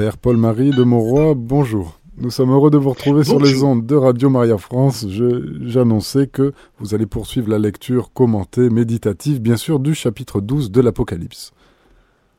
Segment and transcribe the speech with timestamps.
[0.00, 2.00] Père Paul-Marie de Monroy, bonjour.
[2.16, 5.06] Nous sommes heureux de vous retrouver sur les ondes de Radio Maria France.
[5.10, 10.80] J'annonçais que vous allez poursuivre la lecture commentée, méditative, bien sûr, du chapitre 12 de
[10.80, 11.52] l'Apocalypse.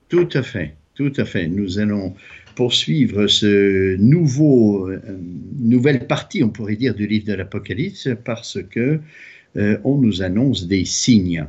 [0.10, 1.48] Tout à fait, tout à fait.
[1.48, 2.16] Nous allons
[2.56, 5.00] poursuivre ce nouveau, euh,
[5.60, 9.00] nouvelle partie, on pourrait dire, du livre de l'Apocalypse parce que
[9.58, 11.46] euh, on nous annonce des signes,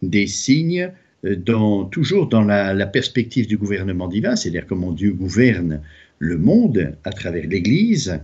[0.00, 0.92] des signes
[1.24, 5.80] dans, toujours dans la, perspective du gouvernement divin, c'est-à-dire comment Dieu gouverne
[6.18, 8.20] le monde à travers l'Église,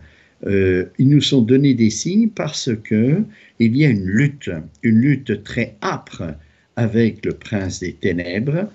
[0.47, 3.23] euh, ils nous sont donnés des signes parce que
[3.59, 4.51] il y a une lutte,
[4.83, 6.34] une lutte très âpre
[6.77, 8.70] avec le prince des ténèbres,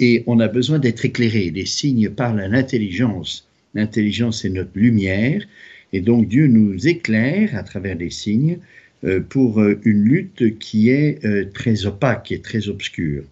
[0.00, 1.50] et on a besoin d'être éclairé.
[1.50, 3.48] Les signes parlent à l'intelligence.
[3.74, 5.44] L'intelligence est notre lumière,
[5.92, 8.58] et donc Dieu nous éclaire à travers les signes
[9.04, 11.20] euh, pour euh, une lutte qui est
[11.52, 13.24] très opaque et très obscure.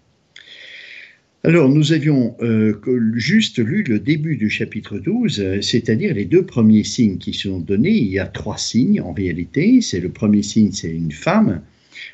[1.45, 2.80] Alors, nous avions euh,
[3.14, 7.59] juste lu le début du chapitre 12, euh, c'est-à-dire les deux premiers signes qui sont
[7.59, 7.91] donnés.
[7.91, 9.80] Il y a trois signes en réalité.
[9.80, 11.60] C'est le premier signe, c'est une femme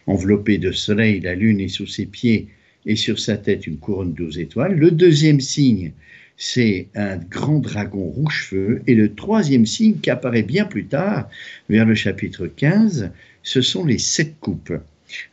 [0.06, 2.48] enveloppée de soleil, la lune est sous ses pieds
[2.86, 4.74] et sur sa tête une couronne douze étoiles.
[4.74, 5.92] Le deuxième signe,
[6.38, 8.80] c'est un grand dragon rouge-feu.
[8.86, 11.28] Et le troisième signe qui apparaît bien plus tard,
[11.68, 13.10] vers le chapitre 15,
[13.42, 14.72] ce sont les sept coupes.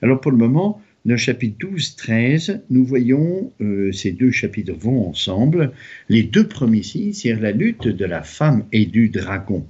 [0.02, 5.08] Alors pour le moment, le chapitre 12, 13, nous voyons, euh, ces deux chapitres vont
[5.08, 5.72] ensemble,
[6.09, 9.66] les deux premiers signes, c'est la lutte de la femme et du dragon.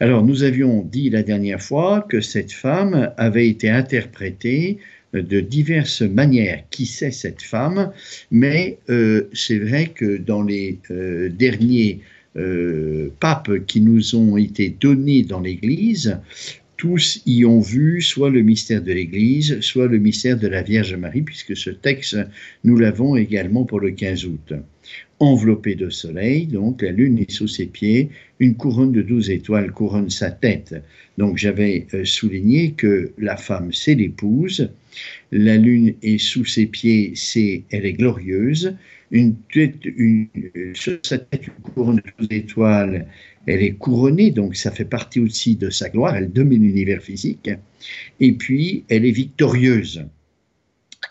[0.00, 4.78] Alors, nous avions dit la dernière fois que cette femme avait été interprétée
[5.12, 6.64] de diverses manières.
[6.70, 7.92] Qui sait cette femme?
[8.30, 12.00] Mais euh, c'est vrai que dans les euh, derniers
[13.18, 16.18] papes qui nous ont été donnés dans l'Église,
[16.76, 20.94] tous y ont vu soit le mystère de l'Église, soit le mystère de la Vierge
[20.94, 22.16] Marie, puisque ce texte,
[22.64, 24.52] nous l'avons également pour le 15 août.
[25.18, 29.72] Enveloppé de soleil, donc la lune est sous ses pieds, une couronne de douze étoiles
[29.72, 30.74] couronne sa tête.
[31.16, 34.70] Donc j'avais euh, souligné que la femme, c'est l'épouse,
[35.32, 38.76] la lune est sous ses pieds, c'est elle est glorieuse,
[39.10, 43.06] une une, euh, sur sa tête une couronne de douze étoiles,
[43.46, 47.48] elle est couronnée, donc ça fait partie aussi de sa gloire, elle domine l'univers physique,
[48.20, 50.04] et puis elle est victorieuse.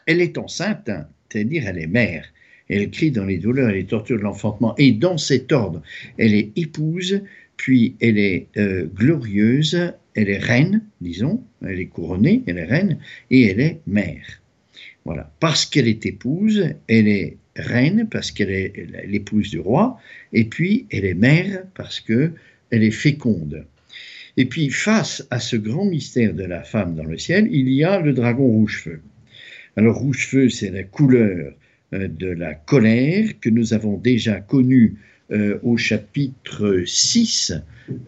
[0.06, 0.92] Elle est enceinte,
[1.30, 2.26] c'est-à-dire elle est mère.
[2.70, 5.82] Elle crie dans les douleurs et les tortures de l'enfantement, et dans cet ordre,
[6.18, 7.22] elle est épouse,
[7.58, 12.98] puis elle est euh, glorieuse, elle est reine, disons, elle est couronnée, elle est reine,
[13.30, 14.42] et elle est mère.
[15.04, 15.32] Voilà.
[15.40, 18.74] Parce qu'elle est épouse, elle est reine parce qu'elle est
[19.08, 20.00] l'épouse du roi,
[20.34, 22.32] et puis elle est mère parce que
[22.72, 23.66] elle est féconde.
[24.38, 27.84] Et puis face à ce grand mystère de la femme dans le ciel, il y
[27.84, 29.00] a le dragon rouge-feu.
[29.78, 31.54] Alors rouge-feu, c'est la couleur
[31.98, 34.96] de la colère que nous avons déjà connue
[35.32, 37.54] euh, au chapitre 6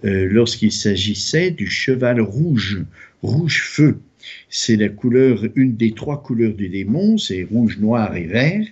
[0.05, 2.83] euh, lorsqu'il s'agissait du cheval rouge,
[3.23, 3.99] rouge-feu.
[4.49, 8.65] C'est la couleur, une des trois couleurs du démon, c'est rouge, noir et vert.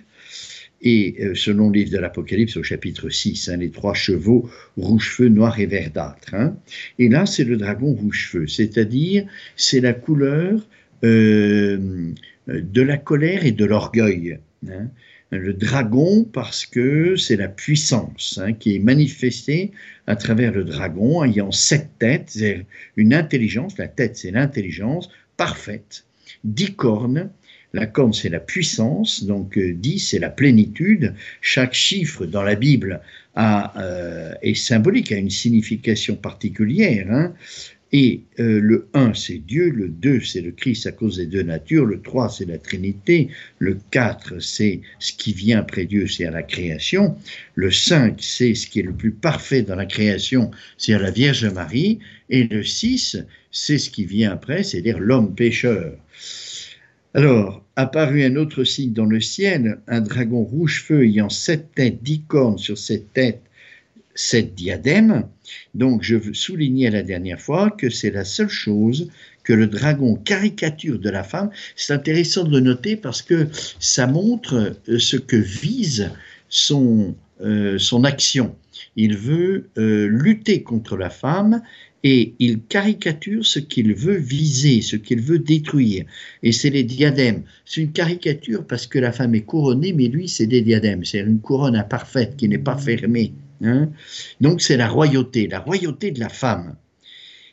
[0.82, 5.28] Et euh, selon le livre de l'Apocalypse au chapitre 6, hein, les trois chevaux rouge-feu,
[5.28, 6.34] noir et verdâtre.
[6.34, 6.56] Hein.
[6.98, 9.26] Et là, c'est le dragon rouge-feu, c'est-à-dire
[9.56, 10.66] c'est la couleur
[11.04, 12.12] euh,
[12.46, 14.38] de la colère et de l'orgueil.
[14.72, 14.90] Hein.
[15.30, 19.72] Le dragon, parce que c'est la puissance qui est manifestée
[20.06, 22.38] à travers le dragon, ayant sept têtes,
[22.96, 26.04] une intelligence, la tête c'est l'intelligence parfaite,
[26.44, 27.30] dix cornes,
[27.76, 31.14] la corne, c'est la puissance, donc 10, euh, c'est la plénitude.
[31.42, 33.02] Chaque chiffre dans la Bible
[33.36, 37.06] euh, est symbolique, a une signification particulière.
[37.10, 37.34] Hein.
[37.98, 41.42] Et euh, le 1, c'est Dieu, le 2, c'est le Christ à cause des deux
[41.42, 46.26] natures, le 3, c'est la Trinité, le 4, c'est ce qui vient après Dieu, c'est
[46.26, 47.16] à la création,
[47.54, 51.10] le 5, c'est ce qui est le plus parfait dans la création, c'est à la
[51.10, 53.16] Vierge Marie, et le 6,
[53.50, 55.94] c'est ce qui vient après, c'est-à-dire l'homme pécheur.
[57.14, 62.20] Alors, apparut un autre signe dans le ciel, un dragon rouge-feu ayant sept têtes, dix
[62.28, 63.40] cornes sur sept têtes,
[64.16, 65.28] sept diadèmes.
[65.74, 69.08] Donc, je souligner la dernière fois que c'est la seule chose
[69.44, 71.50] que le dragon caricature de la femme.
[71.76, 73.46] C'est intéressant de le noter parce que
[73.78, 76.10] ça montre euh, ce que vise
[76.48, 78.56] son, euh, son action.
[78.96, 81.62] Il veut euh, lutter contre la femme
[82.02, 86.04] et il caricature ce qu'il veut viser, ce qu'il veut détruire.
[86.42, 87.42] Et c'est les diadèmes.
[87.64, 91.04] C'est une caricature parce que la femme est couronnée, mais lui, c'est des diadèmes.
[91.04, 93.32] C'est une couronne imparfaite qui n'est pas fermée.
[93.62, 93.90] Hein.
[94.40, 96.76] Donc c'est la royauté, la royauté de la femme.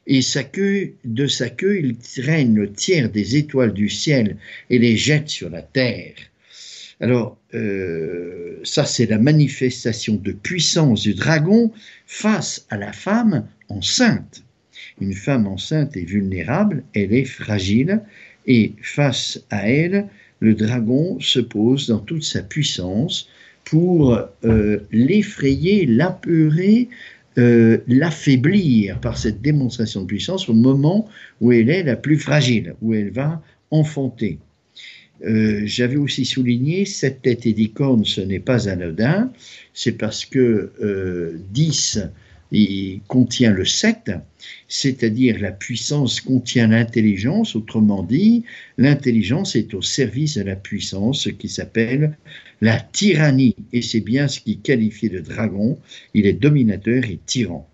[0.06, 4.38] Et sa queue, de sa queue, il traîne le tiers des étoiles du ciel
[4.70, 6.16] et les jette sur la terre.
[7.00, 11.72] Alors, euh, ça c'est la manifestation de puissance du dragon
[12.06, 14.44] face à la femme enceinte.
[15.02, 18.02] Une femme enceinte est vulnérable, elle est fragile,
[18.46, 20.08] et face à elle,
[20.40, 23.30] le dragon se pose dans toute sa puissance
[23.66, 26.90] pour euh, l'effrayer, l'apeurer,
[27.38, 31.08] euh, l'affaiblir par cette démonstration de puissance au moment
[31.42, 34.40] où elle est la plus fragile, où elle va enfanter.
[35.26, 39.32] Euh, j'avais aussi souligné, cette tête et dix cornes, ce n'est pas anodin,
[39.74, 40.72] c'est parce que
[41.52, 42.00] 10
[42.60, 44.12] il contient le 7,
[44.68, 48.44] c'est-à-dire la puissance contient l'intelligence, autrement dit,
[48.78, 52.18] l'intelligence est au service de la puissance, ce qui s'appelle
[52.62, 55.78] la tyrannie, et c'est bien ce qui qualifie le dragon,
[56.14, 57.68] il est dominateur et tyran.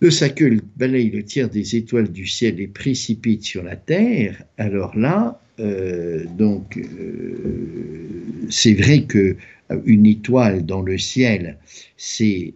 [0.00, 0.44] Le sacre
[0.76, 4.44] balaye le tiers des étoiles du ciel et précipite sur la terre.
[4.56, 7.36] Alors là, euh, donc, euh,
[8.48, 9.36] c'est vrai que
[9.84, 11.58] une étoile dans le ciel,
[11.96, 12.54] c'est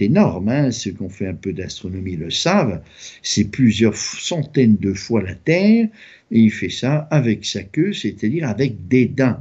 [0.00, 0.48] énorme.
[0.48, 2.80] Hein, ceux qui ont fait un peu d'astronomie le savent.
[3.22, 5.88] C'est plusieurs centaines de fois la Terre,
[6.30, 9.36] et il fait ça avec sa queue, c'est-à-dire avec des dents.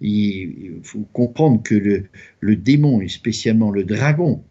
[0.00, 2.04] Il, faut comprendre que le,
[2.40, 4.42] le démon, et spécialement le dragon,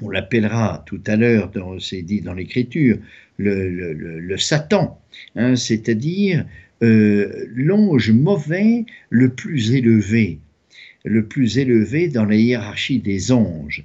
[0.00, 1.50] on l'appellera tout à l'heure,
[1.80, 2.98] c'est dit dans l'Écriture,
[3.38, 5.00] le, Satan,
[5.36, 6.44] hein, c'est-à-dire
[6.82, 10.38] euh, l'ange mauvais le plus élevé,
[11.04, 13.84] le plus élevé dans la hiérarchie des anges.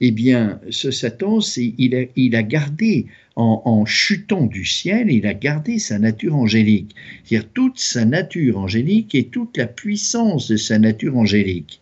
[0.00, 5.26] Eh bien, ce Satan, il a, il a gardé, en, en, chutant du ciel, il
[5.26, 10.56] a gardé sa nature angélique, c'est-à-dire toute sa nature angélique et toute la puissance de
[10.56, 11.80] sa nature angélique.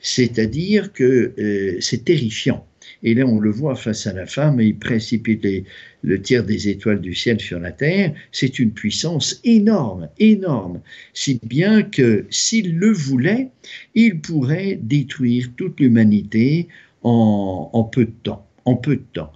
[0.00, 2.66] C'est-à-dire que euh, c'est terrifiant.
[3.02, 5.46] Et là, on le voit face à la femme, il précipite
[6.02, 8.14] le tiers des étoiles du ciel sur la terre.
[8.30, 10.80] C'est une puissance énorme, énorme.
[11.12, 13.48] Si bien que s'il le voulait,
[13.94, 16.68] il pourrait détruire toute l'humanité
[17.02, 18.46] en, peu de temps.
[18.64, 19.32] En peu de temps.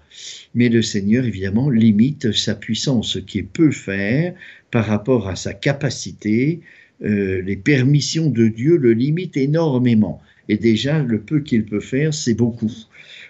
[0.55, 4.35] Mais le Seigneur, évidemment, limite sa puissance, ce qu'il peut faire
[4.71, 6.61] par rapport à sa capacité.
[7.05, 10.23] Euh, les permissions de Dieu le limitent énormément.
[10.49, 12.71] Et déjà, le peu qu'il peut faire, c'est beaucoup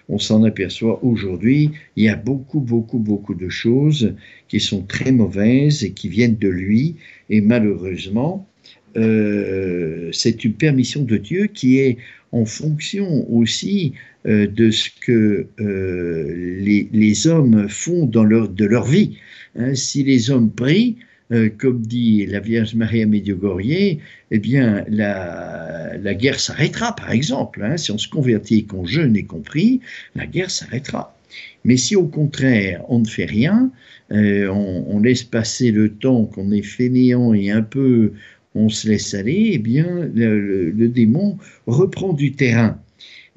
[0.09, 4.15] on s'en aperçoit aujourd'hui, il y a beaucoup, beaucoup, beaucoup de choses
[4.47, 6.95] qui sont très mauvaises et qui viennent de lui.
[7.29, 8.47] Et malheureusement,
[8.95, 11.97] euh, c'est une permission de Dieu qui est
[12.31, 13.93] en fonction aussi
[14.25, 19.17] euh, de ce que euh, les, hommes font dans leur, de leur vie.
[19.55, 20.97] Hein, si les hommes prient,
[21.33, 23.97] euh, comme dit la Vierge Maria Medjugorje,
[24.31, 27.63] eh bien, la, guerre s'arrêtera, par exemple.
[27.63, 27.77] Hein.
[27.77, 29.81] si on se convertit et qu'on jeûne et qu'on prie,
[30.15, 31.13] la guerre s'arrêtera.
[31.65, 33.71] Mais si au contraire, on ne fait rien,
[34.11, 38.13] euh, on, laisse passer le temps qu'on est fainéant et un peu
[38.55, 41.37] on se laisse aller, eh bien, le, démon
[41.67, 42.79] reprend du terrain.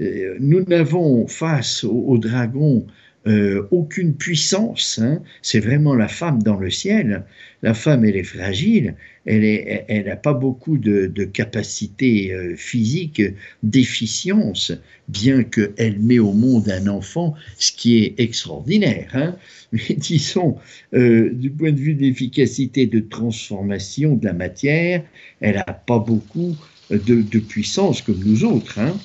[0.01, 2.87] Euh, nous n'avons face au dragon
[3.27, 4.99] euh, aucune puissance.
[4.99, 5.21] Hein.
[5.43, 7.25] C'est vraiment la femme dans le ciel.
[7.63, 8.95] La femme, elle est fragile.
[9.27, 13.21] Elle n'a pas beaucoup de, de capacité euh, physique,
[13.63, 14.73] d'efficience,
[15.09, 19.11] bien qu'elle met au monde un enfant, ce qui est extraordinaire.
[19.13, 19.37] Hein.
[19.73, 20.57] Mais disons,
[20.95, 25.05] euh, du point de vue d'efficacité de transformation de la matière,
[25.43, 26.57] elle n'a pas beaucoup
[26.89, 28.79] de, de, puissance comme nous autres.
[28.79, 28.97] Hein.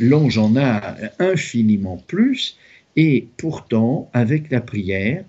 [0.00, 2.56] L'ange en a infiniment plus,
[2.96, 5.24] et pourtant, avec la prière,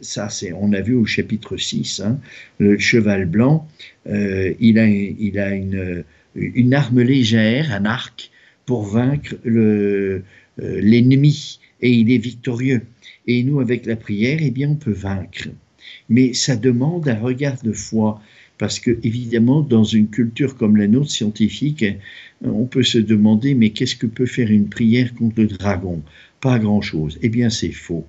[0.00, 2.18] ça c'est, on a vu au chapitre 6, hein,
[2.58, 3.66] le cheval blanc,
[4.08, 8.30] euh, il a, il a une, une, arme légère, un arc,
[8.66, 10.22] pour vaincre euh,
[10.58, 12.82] l'ennemi, et il est victorieux.
[13.26, 15.48] Et nous, avec la prière, eh bien, on peut vaincre.
[16.08, 18.20] Mais ça demande un regard de foi,
[18.58, 21.84] parce que évidemment, dans une culture comme la nôtre scientifique,
[22.42, 26.02] on peut se demander, mais qu'est-ce que peut faire une prière contre le dragon?
[26.40, 27.18] Pas grand-chose.
[27.22, 28.06] Eh bien, c'est faux.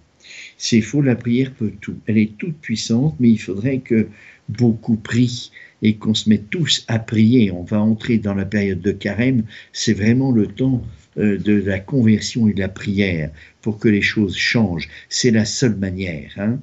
[0.57, 1.97] C'est faux, la prière peut tout.
[2.07, 4.07] Elle est toute puissante, mais il faudrait que
[4.50, 7.51] beaucoup prient et qu'on se mette tous à prier.
[7.51, 9.43] On va entrer dans la période de carême.
[9.73, 10.83] C'est vraiment le temps
[11.17, 14.89] euh, de la conversion et de la prière pour que les choses changent.
[15.09, 16.31] C'est la seule manière.
[16.38, 16.59] Hein.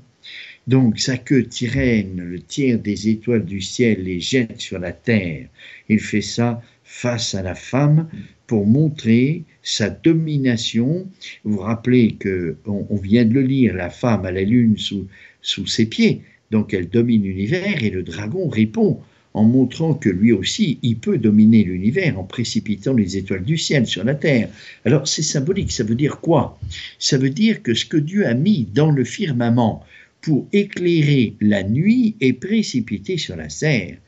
[0.66, 5.48] Donc sa queue tyrène, le tiers des étoiles du ciel, les jette sur la terre.
[5.88, 8.08] Il fait ça face à la femme
[8.48, 11.06] pour montrer sa domination.
[11.44, 15.06] Vous vous rappelez que on, vient de le lire, la femme a la lune sous,
[15.42, 18.98] sous ses pieds, donc elle domine l'univers et le dragon répond
[19.34, 23.86] en montrant que lui aussi, il peut dominer l'univers en précipitant les étoiles du ciel
[23.86, 24.48] sur la terre.
[24.86, 26.58] Alors c'est symbolique, ça veut dire quoi?
[26.98, 29.84] Ça veut dire que ce que Dieu a mis dans le firmament
[30.22, 33.98] pour éclairer la nuit est précipité sur la terre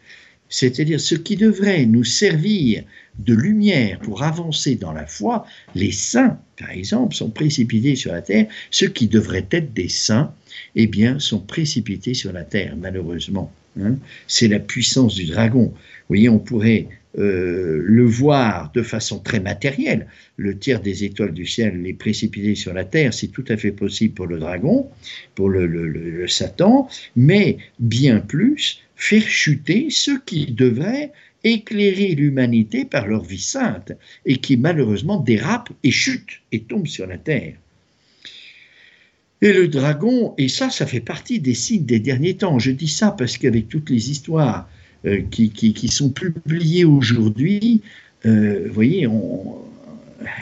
[0.50, 2.84] c'est-à-dire ce qui devrait nous servir
[3.18, 8.22] de lumière pour avancer dans la foi, les saints, par exemple, sont précipités sur la
[8.22, 10.34] terre, ceux qui devraient être des saints,
[10.74, 13.52] eh bien, sont précipités sur la terre, malheureusement.
[13.80, 13.96] Hein.
[14.26, 15.66] C'est la puissance du dragon.
[15.66, 16.88] Vous voyez, on pourrait
[17.18, 20.06] euh, le voir de façon très matérielle.
[20.36, 23.72] Le tiers des étoiles du ciel les précipiter sur la terre, c'est tout à fait
[23.72, 24.88] possible pour le dragon,
[25.34, 31.10] pour le, Satan, mais bien plus, faire chuter ceux qui devraient
[31.42, 33.92] éclairer l'humanité par leur vie sainte
[34.26, 37.54] et qui malheureusement dérapent et chutent et tombent sur la terre.
[39.40, 42.58] Et le dragon, et ça, ça fait partie des signes des derniers temps.
[42.58, 44.68] Je dis ça parce qu'avec toutes les histoires
[45.06, 47.80] euh, qui, qui, sont publiées aujourd'hui,
[48.26, 49.56] euh, vous voyez, on,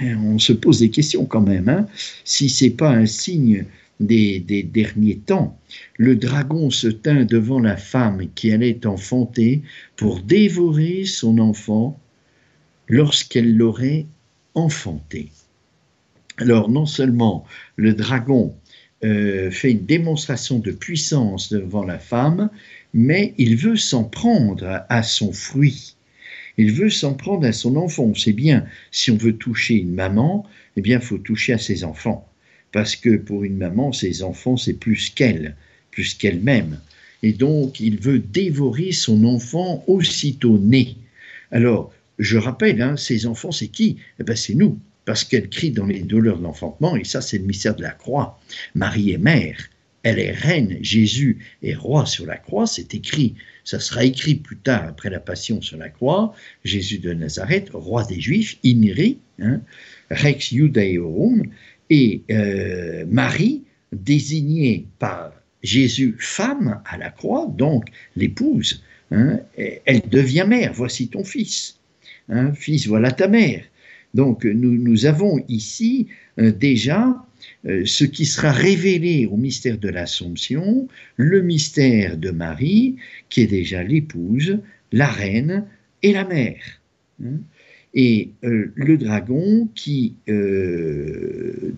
[0.03, 1.69] on, se pose des questions quand même.
[1.69, 1.87] Hein,
[2.25, 3.67] si c'est pas un signe
[4.01, 5.59] des, des, derniers temps,
[5.97, 9.63] le dragon se tint devant la femme qui allait enfanter
[9.97, 11.99] pour dévorer son enfant
[12.89, 14.07] lorsqu'elle l'aurait
[14.55, 15.31] enfanté.
[16.39, 17.45] Alors non seulement
[17.77, 18.55] le dragon
[19.05, 22.51] euh, fait une démonstration de puissance devant la femme,
[22.95, 25.95] mais il veut s'en prendre à son fruit.
[26.57, 28.05] Il veut s'en prendre à son enfant.
[28.05, 30.45] On sait bien, si on veut toucher une maman,
[30.77, 32.29] eh bien, il faut toucher à ses enfants.
[32.73, 35.57] Parce que pour une maman, ses enfants, c'est plus qu'elle,
[35.91, 36.81] plus qu'elle-même.
[37.23, 40.97] Et donc, il veut dévorer son enfant aussitôt né.
[41.51, 43.97] Alors, je rappelle, hein, ses enfants, c'est qui?
[44.21, 47.39] Eh ben, C'est nous parce qu'elle crie dans les douleurs de l'enfantement, et ça c'est
[47.39, 48.39] le mystère de la croix.
[48.75, 49.71] Marie est mère,
[50.03, 53.35] elle est reine, Jésus est roi sur la croix, c'est écrit,
[53.65, 58.05] ça sera écrit plus tard après la passion sur la croix, Jésus de Nazareth, roi
[58.05, 59.63] des Juifs, Inri, hein,
[60.11, 61.45] Rex Judaeorum,
[61.91, 67.85] et euh, Marie, désignée par Jésus femme à la croix, donc
[68.17, 71.79] l'épouse, hein, elle devient mère, voici ton fils.
[72.29, 73.65] Hein, fils, voilà ta mère.
[74.15, 77.25] Donc nous, avons ici euh, déjà
[77.67, 82.97] euh, ce qui sera révélé au mystère de l'Assomption, le mystère de Marie,
[83.29, 84.59] qui est déjà l'épouse,
[84.93, 85.67] la reine
[86.03, 86.81] et la mère.
[87.23, 87.39] Hein.
[88.01, 90.15] Et euh, le dragon qui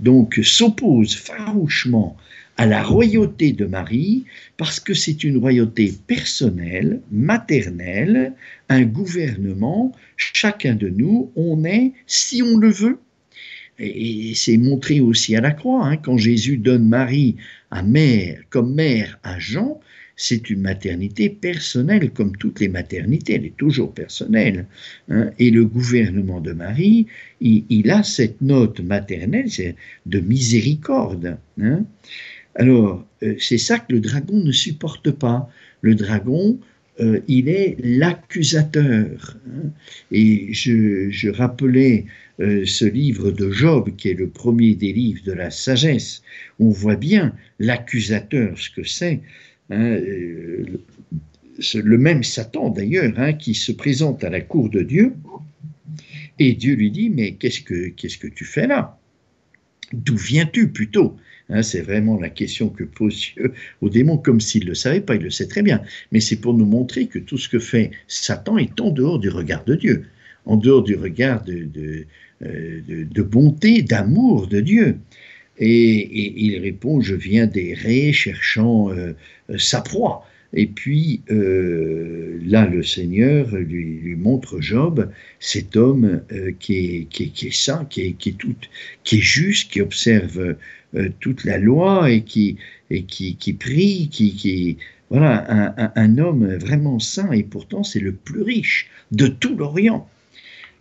[0.00, 2.14] donc s'oppose farouchement
[2.58, 4.26] à la royauté de Marie
[4.58, 8.34] parce que c'est une royauté personnelle, maternelle,
[8.68, 9.92] un gouvernement.
[10.18, 12.98] Chacun de nous, on est, si on le veut,
[13.78, 17.36] et c'est montré aussi à la croix, hein, quand Jésus donne Marie
[17.70, 19.80] à mère, comme mère à Jean,
[20.22, 24.66] c'est une maternité personnelle, comme toutes les maternités, elle est toujours personnelle.
[25.08, 25.30] Hein.
[25.38, 27.06] et le gouvernement de Marie,
[27.40, 29.48] il, a cette note maternelle,
[30.04, 31.38] de miséricorde.
[31.58, 31.86] Hein.
[32.54, 35.48] Alors, euh, c'est ça que le dragon ne supporte pas.
[35.80, 36.60] Le dragon,
[37.00, 39.38] euh, il est l'accusateur.
[39.46, 39.70] Hein.
[40.12, 42.04] Et je, rappelais
[42.40, 46.22] euh, ce livre de Job, qui est le premier des livres de la sagesse.
[46.58, 49.20] On voit bien l'accusateur, ce que c'est.
[49.70, 49.98] Hein,
[51.74, 55.12] le même Satan d'ailleurs, hein, qui se présente à la cour de Dieu,
[56.38, 58.98] et Dieu lui dit, mais qu'est-ce que, que tu fais là?
[59.92, 61.16] D'où viens-tu plutôt?
[61.50, 65.00] Hein, c'est vraiment la question que pose Dieu au démon, comme s'il ne le savait
[65.00, 65.82] pas, il le sait très bien.
[66.12, 69.28] Mais c'est pour nous montrer que tout ce que fait Satan est en dehors du
[69.28, 70.04] regard de Dieu,
[70.46, 72.06] en dehors du regard de, de,
[72.42, 74.96] euh, bonté, d'amour de Dieu.
[75.58, 79.12] Et, il répond, je viens d'errer cherchant euh,
[79.58, 80.26] sa proie.
[80.52, 86.22] Et puis euh, là, le Seigneur lui, montre Job, cet homme
[86.58, 88.56] qui, est, qui, qui, est, saint, qui est, qui est, tout,
[89.04, 90.56] qui est juste, qui observe
[90.96, 92.56] euh, toute la loi et qui,
[92.90, 94.76] et qui, qui prie, qui, qui
[95.08, 100.08] voilà, un, un, homme vraiment saint et pourtant c'est le plus riche de tout l'Orient.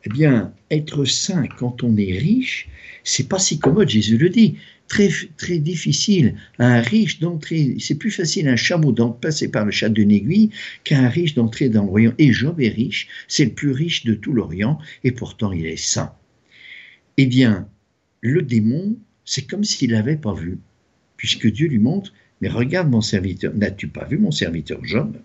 [0.05, 2.69] Eh bien, être saint quand on est riche,
[3.03, 4.55] c'est pas si commode, Jésus le dit.
[4.87, 6.35] Très, très difficile.
[6.57, 10.49] Un riche d'entrer, c'est plus facile un chameau d'en passer par le chat d'une aiguille
[10.83, 12.13] qu'un riche d'entrer dans l'Orient.
[12.17, 15.77] Et Job est riche, c'est le plus riche de tout l'Orient, et pourtant il est
[15.77, 16.11] saint.
[17.17, 17.69] Eh bien,
[18.21, 18.97] le démon
[19.29, 20.57] c'est comme s'il n'avait pas vu,
[21.15, 25.17] puisque Dieu lui montre, mais regarde mon serviteur, n'as-tu pas vu mon serviteur Job?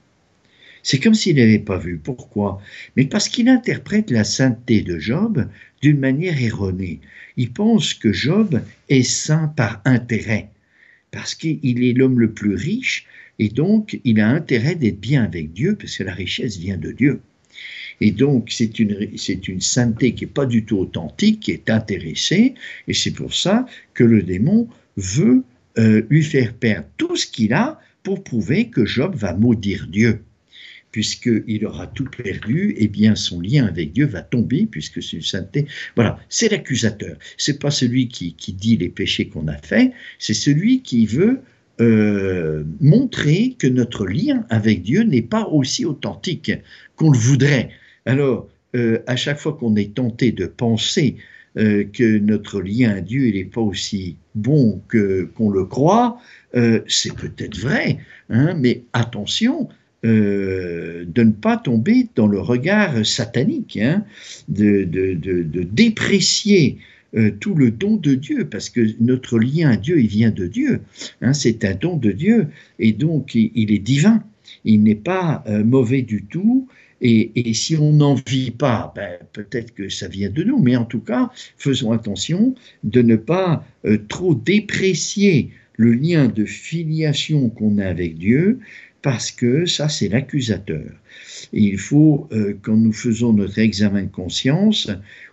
[0.84, 1.96] C'est comme s'il n'avait pas vu.
[1.96, 2.60] Pourquoi?
[2.94, 5.48] Mais parce qu'il interprète la sainteté de Job
[5.80, 7.00] d'une manière erronée.
[7.38, 8.60] Il pense que Job
[8.90, 10.50] est saint par intérêt,
[11.10, 13.06] parce qu'il est l'homme le plus riche,
[13.38, 16.92] et donc il a intérêt d'être bien avec Dieu, parce que la richesse vient de
[16.92, 17.20] Dieu.
[18.02, 22.54] Et donc, c'est une, sainteté qui n'est pas du tout authentique, qui est intéressée,
[22.88, 23.64] et c'est pour ça
[23.94, 25.44] que le démon veut
[25.78, 30.20] euh, lui faire perdre tout ce qu'il a pour prouver que Job va maudire Dieu.
[30.94, 35.22] Puisqu'il aura tout perdu, eh bien son lien avec Dieu va tomber, puisque c'est une
[35.22, 35.66] sainteté.
[35.96, 37.16] Voilà, c'est l'accusateur.
[37.36, 41.40] C'est pas celui qui, dit les péchés qu'on a faits, c'est celui qui veut
[41.80, 46.52] euh, montrer que notre lien avec Dieu n'est pas aussi authentique
[46.94, 47.70] qu'on le voudrait.
[48.06, 51.16] Alors, euh, à chaque fois qu'on est tenté de penser
[51.58, 56.20] euh, que notre lien à Dieu n'est pas aussi bon que qu'on le croit,
[56.86, 57.98] c'est peut-être vrai,
[58.30, 59.68] hein, mais attention,
[60.04, 64.04] euh, de ne pas tomber dans le regard satanique, hein,
[64.48, 64.84] de,
[65.72, 66.76] déprécier
[67.16, 70.46] euh, tout le don de Dieu, parce que notre lien à Dieu, il vient de
[70.46, 70.80] Dieu.
[71.22, 74.22] Hein, c'est un don de Dieu, et donc il, est divin.
[74.66, 76.68] Il n'est pas euh, mauvais du tout.
[77.00, 80.84] Et, si on n'en vit pas, ben, peut-être que ça vient de nous, mais en
[80.84, 83.66] tout cas, faisons attention de ne pas
[84.08, 88.60] trop déprécier le lien de filiation qu'on a avec Dieu,
[89.04, 90.90] parce que ça, c'est l'accusateur.
[91.52, 94.90] il faut, euh, quand nous faisons notre examen de conscience,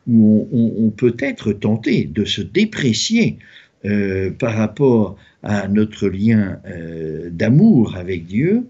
[0.07, 3.37] où on, peut être tenté de se déprécier
[3.85, 8.65] euh, par rapport à notre lien euh, d'amour avec Dieu,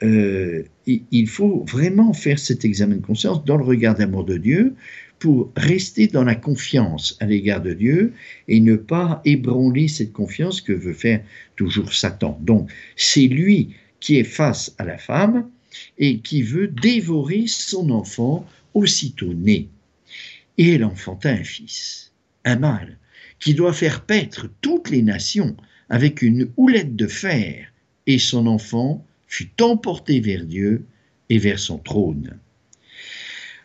[0.00, 4.74] il faut vraiment faire cet examen de conscience dans le regard d'amour de Dieu
[5.18, 8.12] pour rester dans la confiance à l'égard de Dieu
[8.46, 11.20] et ne pas ébranler cette confiance que veut faire
[11.56, 12.38] toujours Satan.
[12.40, 15.50] Donc, c'est lui qui est face à la femme
[15.98, 19.68] et qui veut dévorer son enfant aussitôt né.
[20.56, 22.12] Et elle enfanta un fils,
[22.44, 22.98] un mâle,
[23.38, 25.56] qui doit faire paître toutes les nations
[25.88, 27.72] avec une houlette de fer,
[28.06, 30.84] et son enfant fut emporté vers Dieu
[31.28, 32.38] et vers son trône.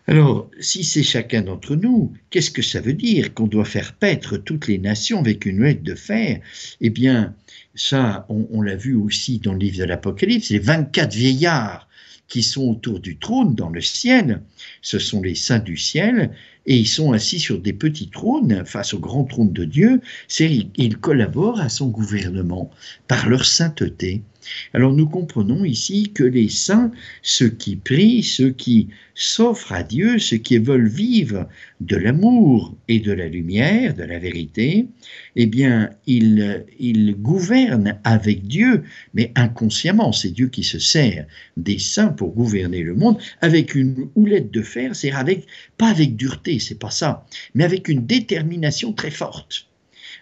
[0.06, 4.36] Alors, si c'est chacun d'entre nous, qu'est-ce que ça veut dire qu'on doit faire paître
[4.36, 6.42] toutes les nations avec une houlette de fer?
[6.82, 7.34] Eh bien,
[7.74, 11.88] ça, on, l'a vu aussi dans le livre de l'Apocalypse, les 24 vieillards
[12.28, 14.42] qui sont autour du trône dans le ciel,
[14.82, 16.32] ce sont les saints du ciel,
[16.66, 20.68] et ils sont assis sur des petits trônes face au grand trône de Dieu, c'est
[20.76, 22.72] ils collaborent à son gouvernement
[23.08, 24.24] par leur sainteté.
[24.74, 30.18] Alors nous comprenons ici que les saints, ceux qui prient, ceux qui s'offrent à Dieu,
[30.20, 31.48] ceux qui veulent vivre
[31.82, 34.88] de l'amour et de la lumière, de la vérité,
[35.36, 40.12] eh bien, ils, gouvernent avec Dieu, mais inconsciemment.
[40.12, 41.26] C'est Dieu qui se sert
[41.58, 45.46] des saints pour gouverner le monde avec une houlette de fer, c'est avec,
[45.78, 49.68] pas avec dureté, c'est pas ça, mais avec une détermination très forte.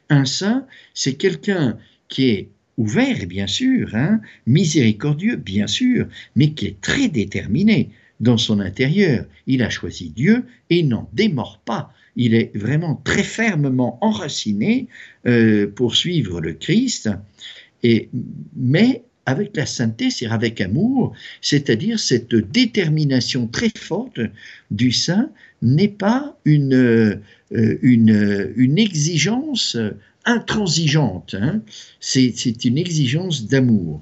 [0.09, 1.77] Un saint, c'est quelqu'un
[2.09, 8.37] qui est ouvert, bien sûr, hein, miséricordieux, bien sûr, mais qui est très déterminé dans
[8.37, 9.25] son intérieur.
[9.47, 11.93] Il a choisi Dieu et n'en démord pas.
[12.15, 14.87] Il est vraiment très fermement enraciné
[15.25, 17.09] euh, pour suivre le Christ,
[17.83, 18.09] et,
[18.55, 24.19] mais avec la sainteté, c'est avec amour, c'est-à-dire cette détermination très forte
[24.71, 25.29] du saint
[25.61, 29.77] n'est pas une, euh, une exigence
[30.25, 31.35] intransigeante.
[31.39, 31.61] Hein.
[31.99, 34.01] C'est une exigence d'amour.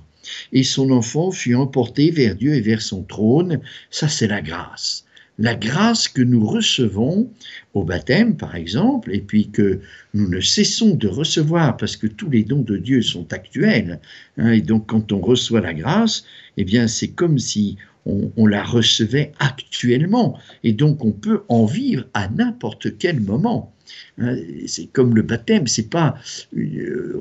[0.51, 3.61] Et son enfant fut emporté vers Dieu et vers son trône.
[3.89, 5.05] Ça, c'est la grâce.
[5.41, 7.31] La grâce que nous recevons
[7.73, 9.79] au baptême, par exemple, et puis que
[10.13, 14.01] nous ne cessons de recevoir parce que tous les dons de Dieu sont actuels.
[14.37, 14.51] Hein.
[14.51, 16.25] et donc, quand on reçoit la grâce,
[16.57, 20.37] eh bien, c'est comme si on, la recevait actuellement.
[20.63, 23.73] Et donc, on peut en vivre à n'importe quel moment.
[24.17, 24.35] Hein,
[24.67, 26.17] c'est comme le baptême, c'est pas,
[26.57, 27.19] euh,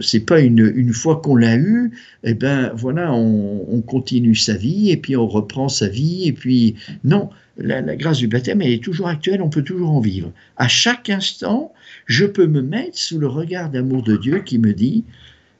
[0.00, 1.92] c'est pas une, une fois qu'on l'a eu,
[2.24, 6.74] eh ben voilà, on, continue sa vie et puis on reprend sa vie et puis
[7.04, 10.32] non, la, grâce du baptême est toujours actuelle, on peut toujours en vivre.
[10.56, 11.72] À chaque instant,
[12.06, 15.04] je peux me mettre sous le regard d'amour de Dieu qui me dit,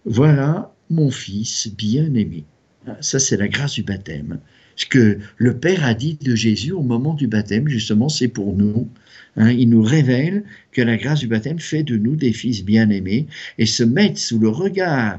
[0.04, 2.44] voilà mon fils bien aimé.
[2.86, 4.40] Ah, ça c'est la grâce du baptême.
[4.78, 8.56] Ce que le Père a dit de Jésus au moment du baptême, justement, c'est pour
[8.56, 8.88] nous.
[9.36, 13.26] Hein, il nous révèle que la grâce du baptême fait de nous des fils bien-aimés
[13.58, 15.18] et se mettre sous le regard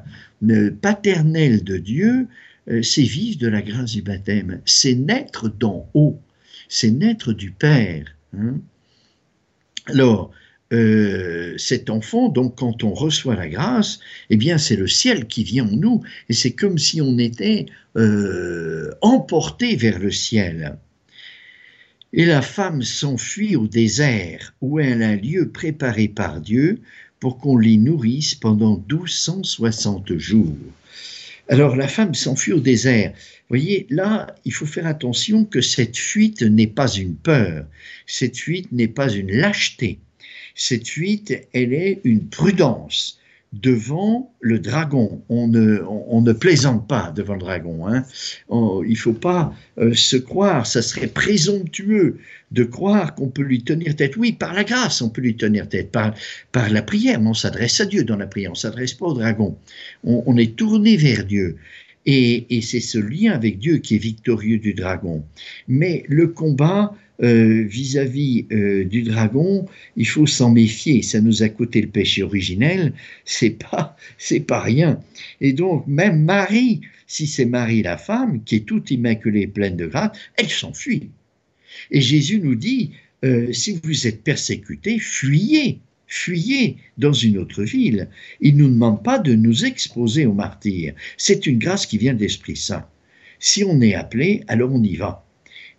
[0.50, 2.28] euh, paternel de Dieu,
[2.70, 4.62] euh, c'est vivre de la grâce du baptême.
[4.64, 6.18] C'est naître d'en haut,
[6.70, 8.06] c'est naître du Père.
[8.38, 8.62] Hein.
[9.88, 10.32] Alors,
[10.72, 15.44] euh, cet enfant, donc quand on reçoit la grâce, eh bien c'est le ciel qui
[15.44, 17.66] vient en nous, et c'est comme si on était
[17.98, 20.78] euh, emporté vers le ciel.
[22.14, 26.82] Et la femme s'enfuit au désert, où elle a un lieu préparé par Dieu
[27.20, 30.56] pour qu'on l'y nourrisse pendant 1260 jours.
[31.50, 33.12] Alors la femme s'enfuit au désert.
[33.12, 37.66] Vous voyez, là, il faut faire attention que cette fuite n'est pas une peur,
[38.06, 40.00] cette fuite n'est pas une lâcheté
[40.60, 43.19] cette fuite, elle est une prudence.
[43.54, 45.24] Devant le dragon.
[45.30, 47.88] On ne, on, ne plaisante pas devant le dragon.
[47.88, 48.04] Hein.
[48.50, 52.20] il ne faut pas euh, se croire, ça serait présomptueux
[52.52, 54.18] de croire qu'on peut lui tenir tête.
[54.18, 56.14] Oui, par la grâce, on peut lui tenir tête, par,
[56.52, 59.08] par la prière, mais on s'adresse à Dieu dans la prière, on ne s'adresse pas
[59.08, 59.58] au dragon.
[60.04, 61.58] On, est tourné vers Dieu.
[62.06, 65.24] Et, et c'est ce lien avec Dieu qui est victorieux du dragon.
[65.68, 69.66] Mais le combat, vis-à-vis euh, du dragon,
[69.98, 71.02] il faut s'en méfier.
[71.02, 72.94] Ça nous a coûté le péché originel,
[73.26, 75.00] c'est pas, c'est pas rien.
[75.42, 79.88] Et donc, même Marie, si c'est Marie la femme, qui est toute immaculée, pleine de
[79.88, 81.10] grâce, elle s'enfuit.
[81.92, 82.92] Et Jésus nous dit,
[83.26, 88.10] euh, si vous êtes persécuté, fuyez, fuyez dans une autre ville.
[88.40, 90.94] Il ne nous demande pas de nous exposer au martyr.
[91.18, 92.88] C'est une grâce qui vient de l'Esprit Saint.
[93.40, 95.26] Si on est appelé, alors on y va.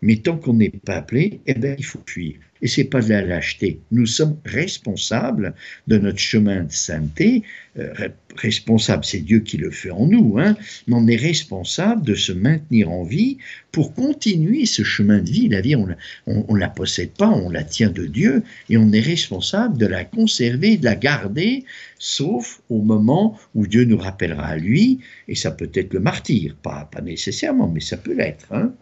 [0.03, 2.41] Mais tant qu'on n'est pas appelé, eh bien, il faut fuir.
[2.62, 3.81] Et c'est pas de la lâcheté.
[3.90, 5.55] Nous sommes responsables
[5.87, 7.42] de notre chemin de sainteté.
[7.79, 10.38] Euh, responsable, c'est Dieu qui le fait en nous.
[10.38, 13.38] Hein, mais on est responsable de se maintenir en vie
[13.73, 15.49] pour continuer ce chemin de vie.
[15.49, 15.87] La vie, on
[16.27, 20.05] ne la possède pas, on la tient de Dieu et on est responsable de la
[20.05, 21.64] conserver, de la garder,
[21.99, 25.01] sauf au moment où Dieu nous rappellera à lui.
[25.29, 28.46] Et ça peut être le martyr, pas, pas nécessairement, mais ça peut l'être.
[28.53, 28.73] Hein.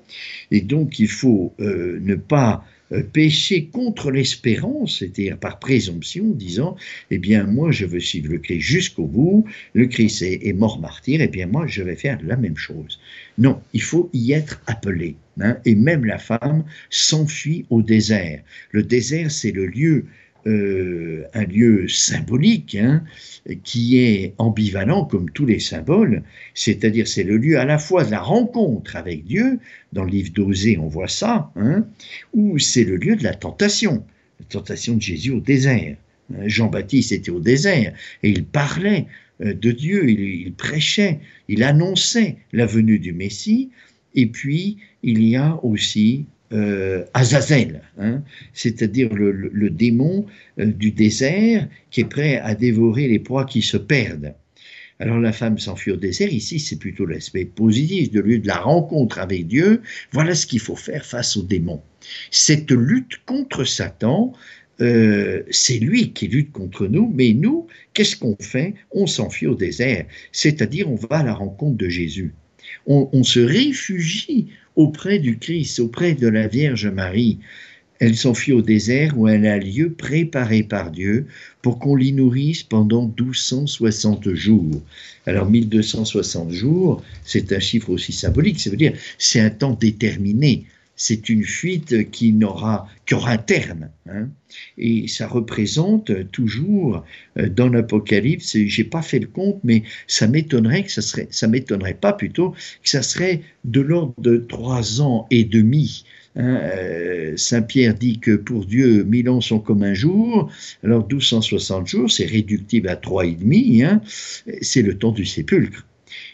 [0.51, 2.65] Et donc, il faut euh, ne pas
[3.13, 6.77] pécher contre l'espérance, c'est-à-dire par présomption, disant,
[7.11, 11.21] eh bien, moi, je veux suivre le Christ jusqu'au bout, le Christ est, mort martyr,
[11.21, 12.99] eh bien, moi, je vais faire la même chose.
[13.37, 15.17] Non, il faut y être appelé.
[15.41, 18.43] Hein, et même la femme s'enfuit au désert.
[18.73, 20.07] Le désert, c'est le lieu
[20.49, 23.05] euh, un lieu symbolique hein,
[23.65, 26.23] qui est ambivalent comme tous les symboles,
[26.55, 29.59] c'est-à-dire c'est le lieu à la fois de la rencontre avec Dieu,
[29.93, 31.87] dans le livre d'Osée on voit ça, hein,
[32.33, 34.05] ou c'est le lieu de la tentation,
[34.41, 35.97] la tentation de Jésus au désert.
[36.47, 39.07] Jean-Baptiste était au désert et il parlait
[39.43, 43.71] euh, de Dieu, il, prêchait, il annonçait la venue du Messie,
[44.15, 48.23] et puis il y a aussi euh, Azazel, hein,
[48.55, 50.27] c'est-à-dire le, démon
[50.59, 54.35] euh, du désert qui est prêt à dévorer les proies qui se perdent.
[55.01, 58.59] Alors la femme s'enfuit au désert, ici c'est plutôt l'aspect positif, de lieu de la
[58.59, 61.83] rencontre avec Dieu, voilà ce qu'il faut faire face au démon.
[62.31, 64.33] Cette lutte contre Satan,
[64.81, 68.75] euh, c'est lui qui lutte contre nous, mais nous, qu'est-ce qu'on fait?
[68.91, 72.33] On s'enfuit au désert, c'est-à-dire on va à la rencontre de Jésus.
[72.87, 77.39] On se réfugie auprès du Christ, auprès de la Vierge Marie.
[78.01, 81.27] Elle s'enfuit au désert où elle a lieu préparé par Dieu
[81.63, 84.81] pour qu'on l'y nourrisse pendant 1260 jours.
[85.27, 90.65] Alors 1260 jours, c'est un chiffre aussi symbolique, ça veut dire c'est un temps déterminé
[90.99, 93.89] c'est une fuite qui n'aura qu'aura un terme.
[94.11, 94.29] Hein.
[94.77, 97.05] Et ça représente toujours
[97.39, 101.47] euh, dans l'Apocalypse, j'ai pas fait le compte, mais ça m'étonnerait que ça serait, ça
[101.47, 106.05] m'étonnerait pas plutôt que ça serait de l'ordre de trois ans et demi.
[106.35, 106.61] Hein.
[106.63, 110.51] Euh, Saint Pierre dit que pour Dieu, mille ans sont comme un jour.
[110.83, 113.85] Alors 1260 jours, c'est réductible à trois et demi.
[113.85, 114.03] Hein.
[114.63, 115.87] C'est le temps du sépulcre.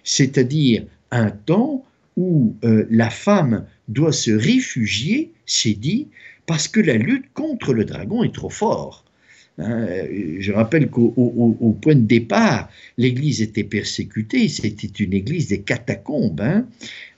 [0.05, 1.85] C'est-à-dire un temps
[2.17, 6.09] où euh, la femme doit se réfugier, c'est dit,
[6.47, 9.05] parce que la lutte contre le dragon est trop forte.
[9.59, 9.87] Hein,
[10.41, 12.69] je rappelle qu'au point de départ,
[12.99, 16.41] l'Église était persécutée, c'était une Église des catacombes.
[16.41, 16.67] Hein,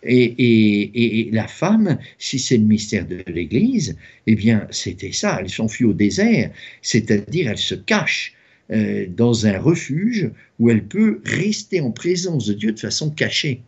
[0.02, 5.86] et, la femme, si c'est le mystère de l'Église, eh bien c'était ça, elle s'enfuit
[5.86, 6.50] au désert,
[6.82, 8.34] c'est-à-dire elle se cache
[8.70, 13.62] euh, dans un refuge où elle peut rester en présence de Dieu de façon cachée.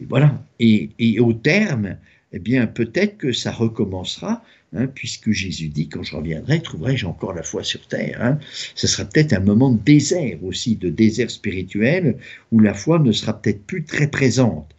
[0.00, 0.42] Et voilà.
[0.60, 1.96] Et, au terme,
[2.32, 4.42] eh bien, peut-être que ça recommencera,
[4.74, 8.18] hein, puisque Jésus dit quand je reviendrai, trouverai-je encore la foi sur terre.
[8.20, 8.38] Hein.
[8.74, 12.16] Ce sera peut-être un moment de désert aussi, de désert spirituel,
[12.50, 14.74] où la foi ne sera peut-être plus très présente.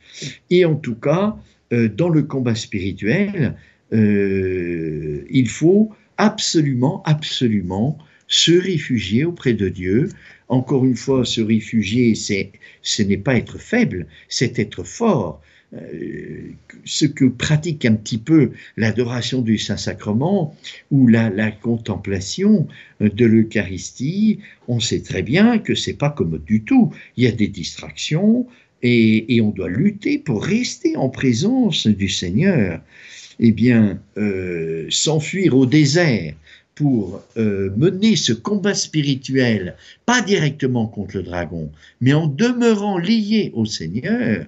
[0.50, 1.38] Et en tout cas,
[1.74, 3.56] euh, dans le combat spirituel,
[3.94, 7.98] euh, il faut absolument, absolument
[8.28, 10.10] se réfugier auprès de Dieu.
[10.48, 15.42] Encore une fois, se réfugier, ce n'est pas être faible, c'est être fort.
[15.74, 16.52] Euh,
[16.86, 20.56] ce que pratique un petit peu l'adoration du Saint-Sacrement
[20.92, 22.68] ou la, contemplation
[23.00, 26.94] de l'Eucharistie, on sait très bien que c'est pas commode du tout.
[27.18, 28.46] Il y a des distractions
[28.84, 32.82] et, on doit lutter pour rester en présence du Seigneur.
[33.40, 36.36] Eh bien, euh, s'enfuir au désert,
[36.76, 43.52] pour euh, mener ce combat spirituel, pas directement contre le dragon, mais en demeurant lié
[43.56, 44.46] au Seigneur,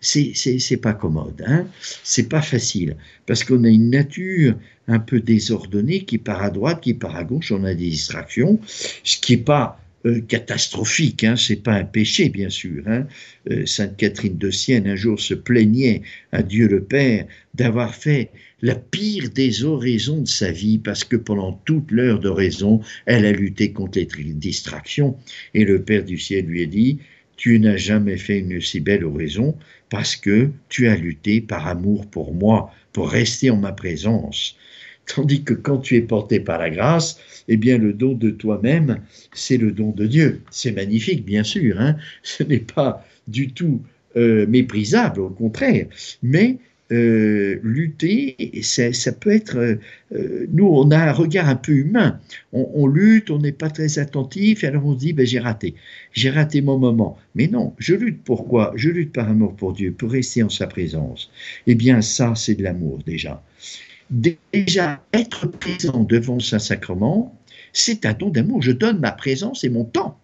[0.00, 1.66] c'est pas commode, hein.
[2.04, 4.54] C'est pas facile, parce qu'on a une nature
[4.88, 8.58] un peu désordonnée qui part à droite, qui part à gauche, on a des distractions,
[9.04, 12.82] ce qui est pas euh, catastrophique, hein, c'est pas un péché bien sûr.
[12.86, 13.06] Hein.
[13.50, 18.30] Euh, Sainte Catherine de Sienne un jour se plaignait à Dieu le Père d'avoir fait
[18.62, 23.32] la pire des oraisons de sa vie parce que pendant toute l'heure d'oraison, elle a
[23.32, 25.16] lutté contre les distractions
[25.54, 26.98] et le Père du ciel lui a dit
[27.36, 29.56] tu n'as jamais fait une si belle oraison
[29.88, 34.56] parce que tu as lutté par amour pour moi, pour rester en ma présence.
[35.06, 39.00] Tandis que quand tu es porté par la grâce, eh bien le don de toi-même,
[39.32, 40.42] c'est le don de Dieu.
[40.50, 41.80] C'est magnifique, bien sûr.
[41.80, 43.82] Hein Ce n'est pas du tout
[44.16, 45.86] euh, méprisable, au contraire.
[46.22, 46.58] Mais
[46.92, 49.78] euh, lutter, ça, ça, peut être...
[50.12, 52.18] Euh, nous, on a un regard un peu humain.
[52.52, 55.74] On, lutte, on n'est pas très attentif, et alors on se dit, ben, j'ai raté.
[56.12, 57.16] J'ai raté mon moment.
[57.34, 60.66] Mais non, je lutte pourquoi Je lutte par amour pour Dieu, pour rester en sa
[60.66, 61.30] présence.
[61.66, 63.42] Eh bien, ça, c'est de l'amour déjà
[64.10, 67.38] déjà être présent devant Saint-Sacrement,
[67.72, 68.62] c'est un don d'amour.
[68.62, 70.18] Je donne ma présence et mon temps.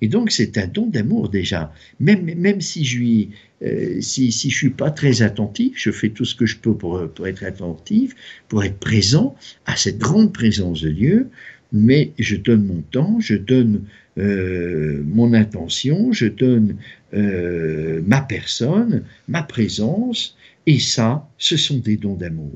[0.00, 1.72] Et donc, c'est un don d'amour déjà.
[2.00, 3.24] Même, même si je ne
[3.62, 6.74] euh, si, si je suis pas très attentif, je fais tout ce que je peux
[6.74, 8.14] pour, pour être attentif,
[8.48, 9.34] pour être présent
[9.66, 11.30] à cette grande présence de Dieu,
[11.72, 13.84] mais je donne mon temps, je donne
[14.18, 16.76] euh, mon intention, je donne
[17.14, 22.52] euh, ma personne, ma présence, et ça, ce sont des dons d'amour.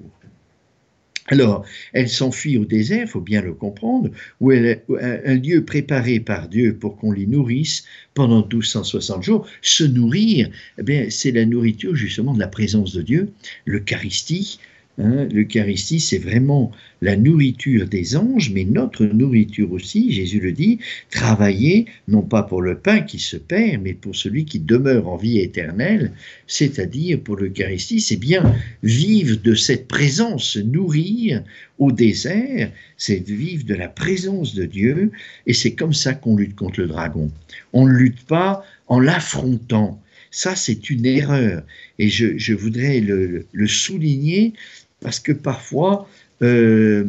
[1.29, 4.11] Alors, elle s'enfuit au désert, faut bien le comprendre,
[4.41, 9.47] où un lieu préparé par Dieu pour qu'on l'y nourrisse pendant 1260 jours.
[9.61, 10.49] Se nourrir,
[10.87, 13.31] eh c'est la nourriture justement de la présence de Dieu,
[13.67, 14.59] l'Eucharistie,
[15.01, 20.81] Hein, L'Eucharistie, c'est vraiment la nourriture des anges, mais notre nourriture aussi, Jésus le dit,
[21.11, 25.17] travailler non pas pour le pain qui se perd, mais pour celui qui demeure en
[25.17, 26.13] vie éternelle,
[26.49, 28.43] c'est-à-dire pour l'Eucharistie, c'est bien
[28.83, 31.45] vivre de cette présence, nourrir
[31.79, 35.13] au désert, c'est vivre de la présence de Dieu,
[35.47, 37.31] et c'est comme ça qu'on lutte contre le dragon.
[37.73, 40.03] On ne lutte pas en l'affrontant.
[40.31, 41.63] Ça, c'est une erreur.
[41.99, 44.53] Et je, voudrais le, souligner
[45.01, 46.09] parce que parfois,
[46.41, 47.05] euh,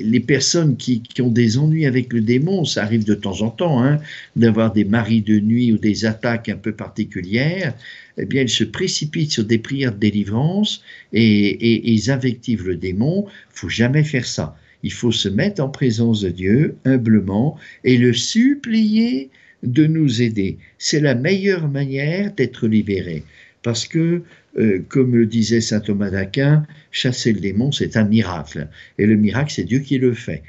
[0.00, 3.82] les personnes qui, ont des ennuis avec le démon, ça arrive de temps en temps,
[3.82, 3.98] hein,
[4.36, 7.74] d'avoir des maris de nuit ou des attaques un peu particulières,
[8.18, 10.82] eh bien, elles se précipitent sur des prières de délivrance
[11.12, 13.26] et, ils invectivent le démon.
[13.50, 14.56] Faut jamais faire ça.
[14.84, 19.30] Il faut se mettre en présence de Dieu humblement et le supplier
[19.64, 20.58] de nous aider.
[20.78, 23.24] C'est la meilleure manière d'être libéré.
[23.64, 24.22] Parce que
[24.58, 28.68] euh, comme le disait saint Thomas d'Aquin, chasser le démon, c'est un miracle.
[28.98, 30.44] Et le miracle, c'est Dieu qui le fait.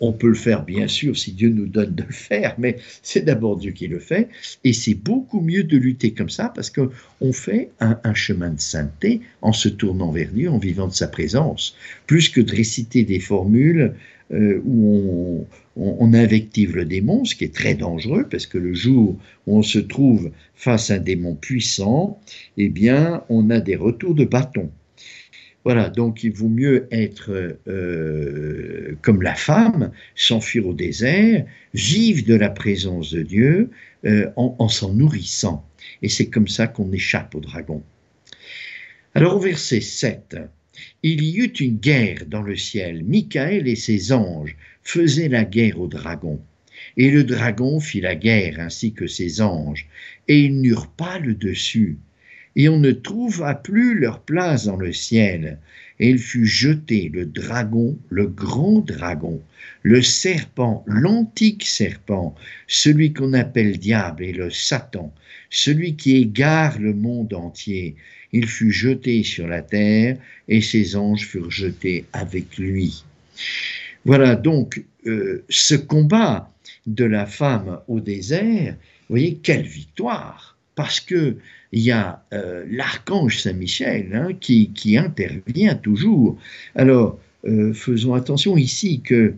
[0.00, 3.20] on peut le faire, bien sûr, si Dieu nous donne de le faire, mais c'est
[3.20, 4.28] d'abord Dieu qui le fait.
[4.64, 8.60] Et c'est beaucoup mieux de lutter comme ça parce qu'on fait un, un, chemin de
[8.60, 13.04] sainteté en se tournant vers Dieu, en vivant de sa présence, plus que de réciter
[13.04, 13.94] des formules
[14.32, 19.18] euh, où on, invective le démon, ce qui est très dangereux, parce que le jour
[19.46, 22.20] où on se trouve face à un démon puissant,
[22.56, 24.70] eh bien, on a des retours de bâton.
[25.64, 32.34] Voilà, donc il vaut mieux être euh, comme la femme, s'enfuir au désert, vivre de
[32.34, 33.70] la présence de Dieu
[34.04, 35.66] euh, en, en s'en nourrissant.
[36.02, 37.82] Et c'est comme ça qu'on échappe au dragon.
[39.14, 40.36] Alors au verset 7,
[41.02, 43.04] il y eut une guerre dans le ciel.
[43.04, 46.40] Michael et ses anges faisaient la guerre au dragon.
[46.96, 49.86] Et le dragon fit la guerre ainsi que ses anges,
[50.28, 51.98] et ils n'eurent pas le dessus.
[52.56, 55.58] Et on ne trouva plus leur place dans le ciel.
[56.00, 59.40] Et il fut jeté, le dragon, le grand dragon,
[59.82, 62.34] le serpent, l'antique serpent,
[62.66, 65.14] celui qu'on appelle diable et le Satan,
[65.50, 67.96] celui qui égare le monde entier
[68.34, 70.16] il fut jeté sur la terre
[70.48, 73.04] et ses anges furent jetés avec lui.
[74.04, 76.52] Voilà donc euh, ce combat
[76.86, 78.74] de la femme au désert,
[79.08, 81.36] vous voyez quelle victoire, parce que
[81.70, 86.36] il y a euh, l'archange Saint Michel hein, qui, qui, intervient toujours.
[86.74, 89.34] Alors euh, faisons attention ici que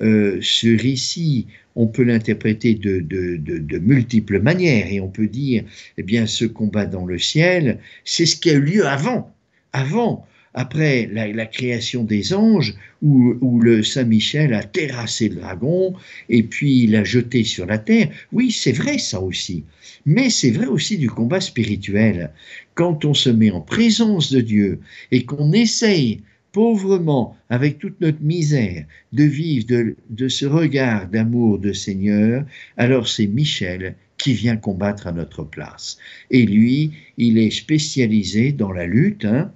[0.00, 5.62] ce récit on peut l'interpréter de, multiples manières et on peut dire,
[5.98, 9.30] eh bien, ce combat dans le ciel, c'est ce qui a eu lieu avant,
[9.72, 15.94] avant, après la, création des anges, où, le Saint-Michel a terrassé le dragon
[16.30, 18.08] et puis l'a jeté sur la terre.
[18.32, 19.64] Oui, c'est vrai ça aussi.
[20.06, 22.30] Mais c'est vrai aussi du combat spirituel.
[22.74, 26.22] Quand on se met en présence de Dieu et qu'on essaye
[26.56, 29.66] pauvrement, avec toute notre misère, de vivre
[30.08, 32.46] de, ce regard d'amour de Seigneur,
[32.78, 35.98] alors c'est Michel qui vient combattre à notre place.
[36.30, 39.26] Et lui, il est spécialisé dans la lutte.
[39.26, 39.52] Hein.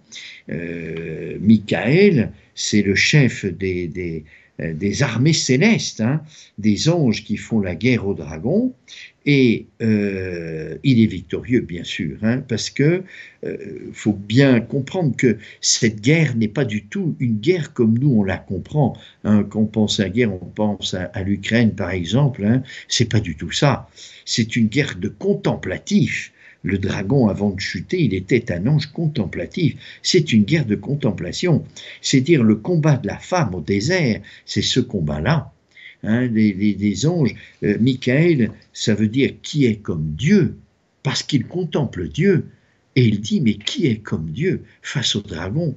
[0.50, 4.24] Euh, Michael, c'est le chef des,
[4.60, 6.22] des armées célestes, hein,
[6.58, 8.74] des anges qui font la guerre au dragon,
[9.26, 13.02] et euh, il est victorieux, bien sûr, hein, parce que
[13.44, 13.56] euh,
[13.92, 18.24] faut bien comprendre que cette guerre n'est pas du tout une guerre comme nous on
[18.24, 18.96] la comprend.
[19.24, 19.44] Hein.
[19.48, 22.44] Quand on pense à la guerre, on pense à, l'Ukraine, par exemple.
[22.44, 23.88] Hein, c'est pas du tout ça.
[24.24, 26.32] C'est une guerre de contemplatif.
[26.62, 29.76] Le dragon, avant de chuter, il était un ange contemplatif.
[30.02, 31.64] C'est une guerre de contemplation.
[32.02, 34.20] C'est dire le combat de la femme au désert.
[34.44, 35.52] C'est ce combat-là
[36.02, 37.34] hein, des, anges.
[37.62, 40.56] Euh, Michael, ça veut dire qui est comme Dieu,
[41.02, 42.46] parce qu'il contemple Dieu.
[42.96, 45.74] Et il dit, mais qui est comme Dieu face au dragon?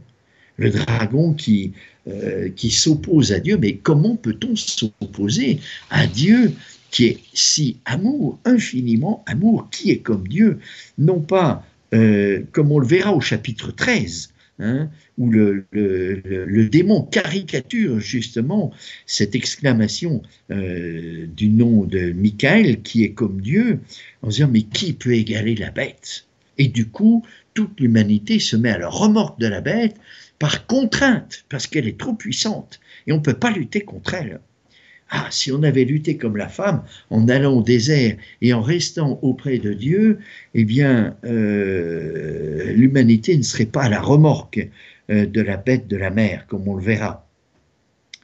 [0.57, 1.73] Le dragon qui,
[2.07, 6.51] euh, qui s'oppose à Dieu, mais comment peut-on s'opposer à Dieu?
[6.93, 10.59] Qui est si amour, infiniment amour, qui est comme Dieu
[10.97, 15.65] Non pas, euh, comme on le verra au chapitre 13, Hein, où le,
[16.69, 18.71] démon caricature justement
[19.07, 23.79] cette exclamation euh, du nom de Michael, qui est comme Dieu,
[24.21, 26.27] en disant mais qui peut égaler la bête?
[26.59, 27.25] Et du coup,
[27.55, 29.95] toute l'humanité se met à la remorque de la bête
[30.37, 34.39] par contrainte, parce qu'elle est trop puissante, et on ne peut pas lutter contre elle.
[35.15, 39.19] Ah, si on avait lutté comme la femme, en allant au désert et en restant
[39.21, 40.17] auprès de Dieu,
[40.55, 44.67] eh bien, euh, l'humanité ne serait pas à la remorque
[45.11, 47.22] euh, de la bête de la mer, comme on le verra.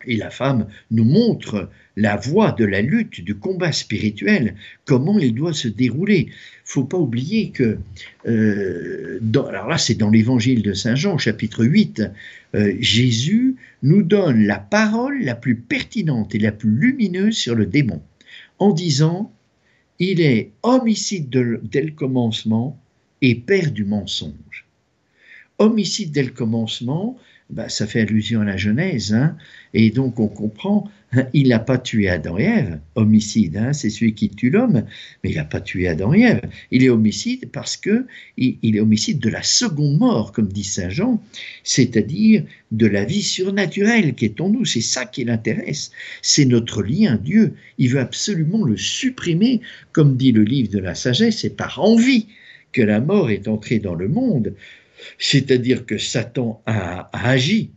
[0.06, 5.34] Et la femme nous montre la voie de la lutte, du combat spirituel, comment il
[5.34, 6.30] doit se dérouler.
[6.64, 7.78] faut pas oublier que,
[8.26, 12.04] euh, alors là c'est dans l'évangile de Saint Jean, chapitre 8,
[12.56, 17.66] euh, Jésus nous donne la parole la plus pertinente et la plus lumineuse sur le
[17.66, 18.02] démon,
[18.60, 19.32] en disant,
[20.00, 21.30] il est homicide
[21.64, 22.80] dès le commencement
[23.22, 24.66] et père du mensonge.
[25.58, 27.18] Homicide dès le commencement,
[27.50, 29.36] bah, ça fait allusion à la Genèse, hein,
[29.74, 33.90] et donc on comprend, hein, il n'a pas tué Adam et Ève, homicide, hein, c'est
[33.90, 34.84] celui qui tue l'homme,
[35.24, 36.42] mais il n'a pas tué Adam et Ève.
[36.70, 38.06] Il est homicide parce que
[38.38, 41.24] il, est homicide de la seconde mort, comme dit saint Jean,
[41.64, 44.66] c'est-à-dire de la vie surnaturelle qui est en nous.
[44.66, 47.56] C'est ça qui l'intéresse, c'est notre lien Dieu.
[47.80, 52.28] Il veut absolument le supprimer, comme dit le livre de la sagesse, c'est par envie
[52.72, 54.54] que la mort est entrée dans le monde
[55.18, 57.72] c'est-à-dire que Satan a, agi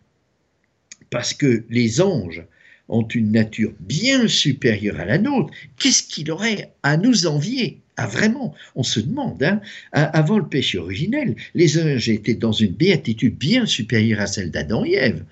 [1.10, 2.42] parce que les anges
[2.88, 5.52] ont une nature bien supérieure à la nôtre.
[5.78, 7.80] Qu'est-ce qu'il aurait à nous envier?
[7.96, 9.60] Ah, vraiment, on se demande, hein,
[9.92, 14.84] avant le péché originel, les anges étaient dans une béatitude bien supérieure à celle d'Adam
[14.84, 15.24] et Ève.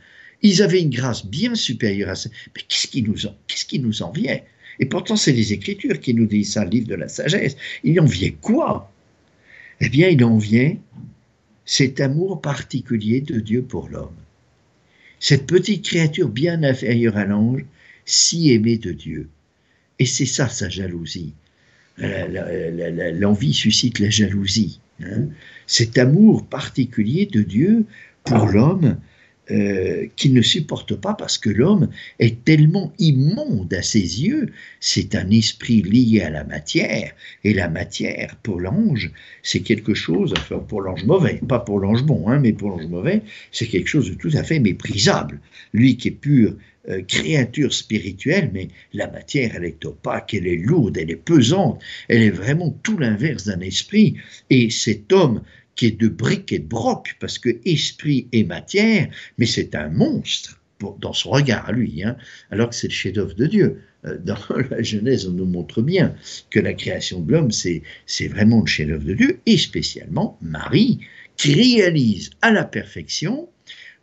[0.43, 2.33] Ils avaient une grâce bien supérieure à celle.
[2.55, 4.45] Mais qu'est-ce qui nous, qu'est-ce qui nous enviait?
[4.79, 7.57] Et pourtant, c'est les Écritures qui nous disent ça, le livre de la sagesse.
[7.85, 8.93] Il enviait quoi?
[9.81, 10.79] Eh bien, il enviait
[11.65, 14.17] cet amour particulier de Dieu pour l'homme.
[15.19, 17.65] Cette petite créature bien inférieure à l'ange,
[18.07, 19.29] si aimée de Dieu.
[19.99, 21.35] Et c'est ça sa jalousie.
[21.99, 24.81] L'envie suscite la jalousie.
[25.03, 25.27] Hein.
[25.67, 27.85] Cet amour particulier de Dieu
[28.25, 28.99] pour l'homme
[29.51, 34.53] euh, qu'il ne supporte pas parce que l'homme est tellement immonde à ses yeux.
[34.81, 37.13] C'est un esprit lié à la matière.
[37.45, 39.11] Et la matière, pour l'ange,
[39.43, 42.87] c'est quelque chose, enfin pour l'ange mauvais, pas pour l'ange bon, hein, mais pour l'ange
[42.87, 45.41] mauvais, c'est quelque chose de tout à fait méprisable.
[45.73, 46.55] Lui qui est pure
[46.89, 51.79] euh, créature spirituelle, mais la matière, elle est opaque, elle est lourde, elle est pesante,
[52.09, 54.15] elle est vraiment tout l'inverse d'un esprit.
[54.49, 55.43] Et cet homme
[55.75, 59.89] qui est de briques et de broc, parce que esprit et matière, mais c'est un
[59.89, 60.61] monstre
[60.99, 62.17] dans son regard à lui, hein,
[62.51, 63.83] alors que c'est le chef-d'œuvre de Dieu.
[64.07, 64.39] Euh, dans
[64.71, 66.15] la Genèse, on nous montre bien
[66.51, 67.83] que la création de l'homme, c'est
[68.29, 71.01] vraiment le chef-d'œuvre de Dieu, et spécialement Marie,
[71.37, 73.49] qui réalise à la perfection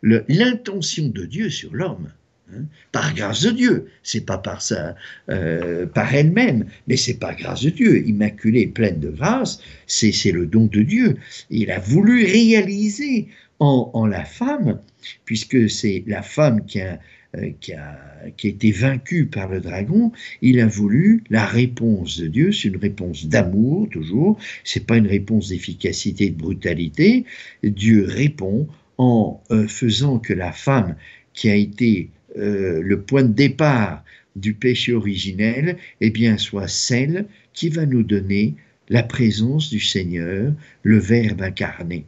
[0.02, 2.12] l'intention de Dieu sur l'homme.
[2.54, 4.94] Hein, par grâce de Dieu, c'est pas par ça,
[5.28, 10.46] euh, par elle-même, mais c'est par grâce de Dieu, immaculée, pleine de grâce, c'est le
[10.46, 11.16] don de Dieu.
[11.50, 13.28] Il a voulu réaliser
[13.60, 14.78] en, la femme,
[15.24, 16.98] puisque c'est la femme qui a,
[17.36, 17.98] euh, qui, a,
[18.36, 22.68] qui a été vaincue par le dragon, il a voulu la réponse de Dieu, c'est
[22.68, 27.26] une réponse d'amour toujours, c'est pas une réponse d'efficacité de brutalité.
[27.62, 30.96] Dieu répond en euh, faisant que la femme
[31.34, 34.04] qui a été euh, le point de départ
[34.36, 38.54] du péché originel, eh bien, soit celle qui va nous donner
[38.88, 42.04] la présence du Seigneur, le Verbe incarné.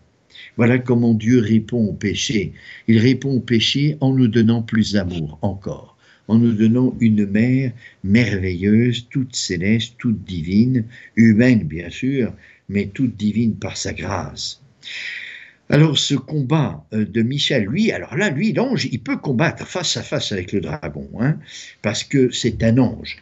[0.56, 2.52] Voilà comment Dieu répond au péché.
[2.88, 5.96] Il répond au péché en nous donnant plus d'amour encore,
[6.28, 7.72] en nous donnant une mère
[8.04, 10.84] merveilleuse, toute céleste, toute divine,
[11.16, 12.32] humaine bien sûr,
[12.68, 14.62] mais toute divine par sa grâce.
[15.72, 19.96] Alors ce combat euh, de Michel, lui, alors là, lui, l'ange, il peut combattre face
[19.96, 21.38] à face avec le dragon, hein,
[21.80, 23.18] parce que c'est un ange.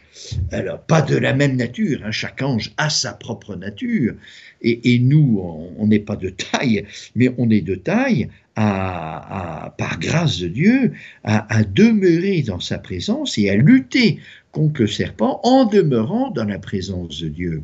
[0.51, 4.15] Alors pas de la même nature, hein, chaque ange a sa propre nature,
[4.61, 5.39] et, nous,
[5.77, 6.85] on n'est pas de taille,
[7.15, 10.91] mais on est de taille par grâce de Dieu,
[11.23, 14.19] à demeurer dans sa présence et à lutter
[14.51, 17.63] contre le serpent en demeurant dans la présence de Dieu.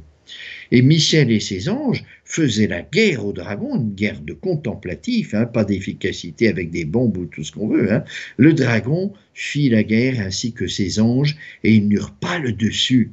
[0.71, 5.45] Et Michel et ses anges faisaient la guerre au dragon, une guerre de contemplatif, hein,
[5.45, 7.91] pas d'efficacité avec des bombes ou tout ce qu'on veut.
[7.91, 8.03] Hein.
[8.37, 13.11] Le dragon fit la guerre ainsi que ses anges, et ils n'eurent pas le dessus.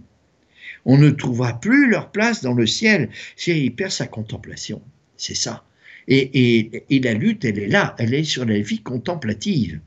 [0.84, 3.08] On ne trouva plus leur place dans le ciel.
[3.36, 4.82] C'est il perd sa contemplation.
[5.16, 5.64] C'est ça.
[6.08, 9.80] et la lutte, elle est là, elle est sur la vie contemplative.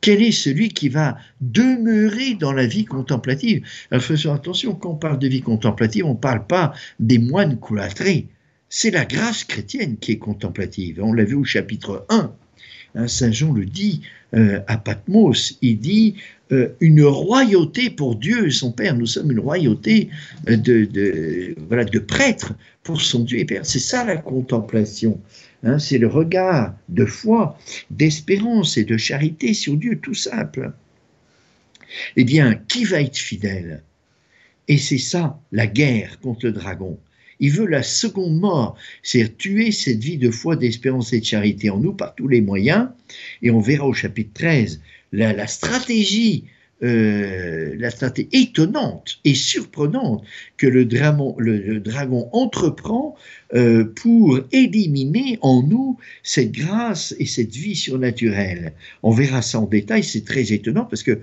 [0.00, 3.62] Quel est celui qui va demeurer dans la vie contemplative?
[3.90, 7.58] Alors faisons attention, quand on parle de vie contemplative, on ne parle pas des moines
[7.58, 8.28] coulâtrés.
[8.68, 11.00] C'est la grâce chrétienne qui est contemplative.
[11.02, 12.32] On l'a vu au chapitre 1.
[12.96, 14.02] Hein, Saint Jean le dit
[14.34, 16.14] euh, à Patmos, il dit
[16.52, 18.96] euh, une royauté pour Dieu et son Père.
[18.96, 20.08] Nous sommes une royauté
[20.48, 23.66] euh, de, voilà, de prêtres pour son Dieu et Père.
[23.66, 25.20] C'est ça la contemplation.
[25.62, 27.58] Hein, c'est le regard de foi,
[27.90, 30.72] d'espérance et de charité sur Dieu, tout simple.
[32.16, 33.82] Eh bien, qui va être fidèle?
[34.68, 36.98] Et c'est ça, la guerre contre le dragon.
[37.38, 41.70] Il veut la seconde mort, c'est tuer cette vie de foi, d'espérance et de charité
[41.70, 42.88] en nous par tous les moyens.
[43.42, 44.80] Et on verra au chapitre 13
[45.12, 46.44] la, la stratégie
[46.82, 50.22] euh, la stratégie étonnante et surprenante
[50.58, 50.82] que le,
[51.38, 53.16] le, dragon entreprend
[53.54, 58.74] euh, pour éliminer en nous cette grâce et cette vie surnaturelle.
[59.02, 61.20] On verra ça en détail, c'est très étonnant parce que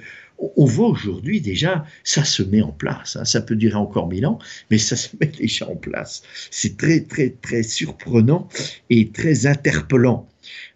[0.57, 3.15] on voit aujourd'hui déjà, ça se met en place.
[3.15, 3.25] Hein.
[3.25, 4.39] Ça peut durer encore mille ans,
[4.71, 6.23] mais ça se met déjà en place.
[6.49, 8.47] C'est très, très, très surprenant
[8.89, 10.27] et très interpellant.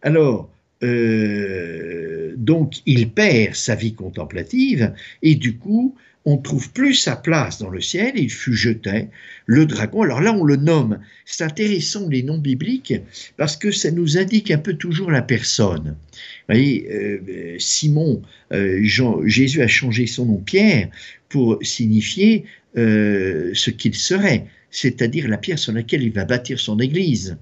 [0.04, 0.50] Alors,
[0.84, 7.58] euh, donc il perd sa vie contemplative et du coup on trouve plus sa place
[7.58, 9.08] dans le ciel et il fut jeté
[9.46, 10.02] le dragon.
[10.02, 11.00] Alors là on le nomme.
[11.26, 12.94] C'est intéressant les noms bibliques
[13.38, 15.96] parce que ça nous indique un peu toujours la personne.
[16.12, 18.22] Vous voyez, euh, Simon,
[18.52, 18.82] euh,
[19.26, 20.90] Jésus a changé son nom Pierre
[21.30, 27.38] pour signifier ce qu'il serait, c'est-à-dire la pierre sur laquelle il va bâtir son église.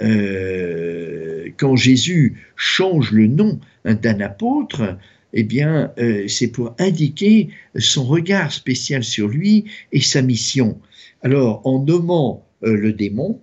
[0.00, 4.96] Euh, quand Jésus change le nom d'un apôtre,
[5.32, 10.78] eh bien, euh, c'est pour indiquer son regard spécial sur lui et sa mission.
[11.22, 13.40] Alors, en nommant euh, le démon,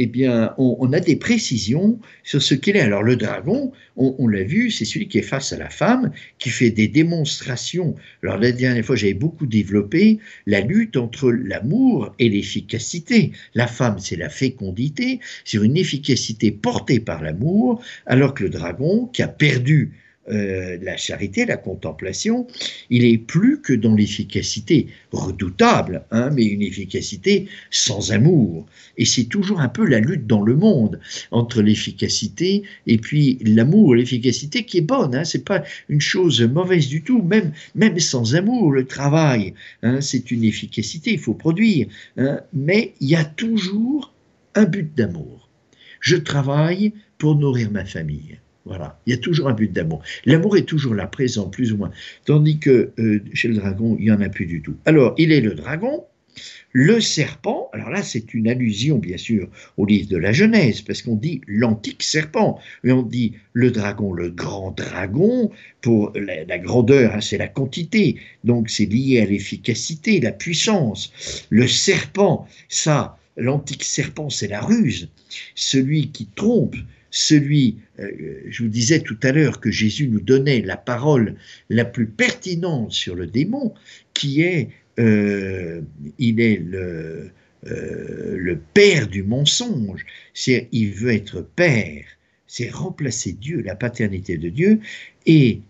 [0.00, 2.80] eh bien, on, a des précisions sur ce qu'il est.
[2.80, 6.50] Alors, le dragon, on, l'a vu, c'est celui qui est face à la femme, qui
[6.50, 7.96] fait des démonstrations.
[8.22, 13.32] Alors, la dernière fois, j'avais beaucoup développé la lutte entre l'amour et l'efficacité.
[13.54, 19.06] La femme, c'est la fécondité, c'est une efficacité portée par l'amour, alors que le dragon,
[19.12, 19.92] qui a perdu
[20.30, 22.46] euh, la charité, la contemplation,
[22.90, 28.66] il est plus que dans l'efficacité redoutable, hein, mais une efficacité sans amour.
[28.96, 31.00] Et c'est toujours un peu la lutte dans le monde
[31.30, 35.14] entre l'efficacité et puis l'amour, l'efficacité qui est bonne.
[35.14, 40.00] Hein, c'est pas une chose mauvaise du tout, même même sans amour, le travail, hein,
[40.00, 44.12] c'est une efficacité, il faut produire, hein, mais il y a toujours
[44.54, 45.48] un but d'amour.
[46.00, 48.38] Je travaille pour nourrir ma famille.
[48.68, 50.02] Voilà, il y a toujours un but d'amour.
[50.26, 51.90] L'amour est toujours là, présent, plus ou moins.
[52.26, 54.76] Tandis que euh, chez le dragon, il n'y en a plus du tout.
[54.84, 56.04] Alors, il est le dragon,
[56.72, 59.48] le serpent, alors là c'est une allusion bien sûr
[59.78, 64.12] au livre de la Genèse, parce qu'on dit l'antique serpent, mais on dit le dragon,
[64.12, 65.50] le grand dragon,
[65.80, 71.10] pour la, grandeur, hein, c'est la quantité, donc c'est lié à l'efficacité, la puissance.
[71.48, 75.08] Le serpent, ça, l'antique serpent, c'est la ruse,
[75.54, 76.76] celui qui trompe,
[77.10, 78.10] celui, euh,
[78.48, 81.36] je vous disais tout à l'heure que Jésus nous donnait la parole
[81.70, 83.74] la plus pertinente sur le démon,
[84.14, 85.80] qui est, euh,
[86.18, 87.30] il est le,
[87.66, 90.04] euh, le père du mensonge,
[90.34, 92.04] c'est il veut être père,
[92.46, 94.80] c'est remplacer Dieu, la paternité de Dieu,
[95.26, 95.60] et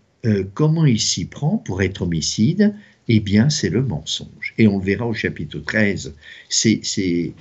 [0.53, 2.75] comment il s'y prend pour être homicide?
[3.07, 4.53] Eh bien, c'est le mensonge.
[4.57, 6.13] Et on le verra au chapitre 13.
[6.49, 7.33] C'est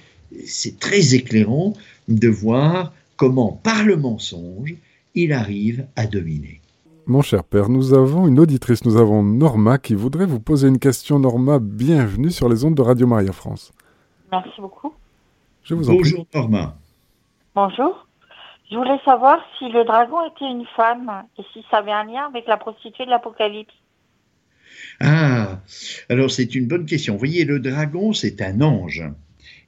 [0.78, 1.74] très éclairant
[2.06, 4.74] de voir comment, par le mensonge,
[5.14, 6.62] il arrive à dominer.
[7.06, 10.78] Mon cher père, nous avons une auditrice, nous avons Norma qui voudrait vous poser une
[10.78, 11.18] question.
[11.18, 13.72] Norma, bienvenue sur les ondes de Radio Maria France.
[14.30, 14.94] Merci beaucoup.
[15.64, 16.76] Je vous en Bonjour Norma.
[17.54, 18.06] Bonjour.
[18.70, 22.26] Je voulais savoir si le dragon était une femme et si ça avait un lien
[22.26, 23.74] avec la prostituée de l'Apocalypse.
[25.00, 25.60] Ah,
[26.08, 27.14] alors c'est une bonne question.
[27.14, 29.02] Vous voyez, le dragon, c'est un ange.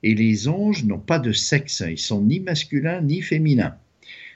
[0.03, 3.77] Et les anges n'ont pas de sexe, ils sont ni masculins ni féminins.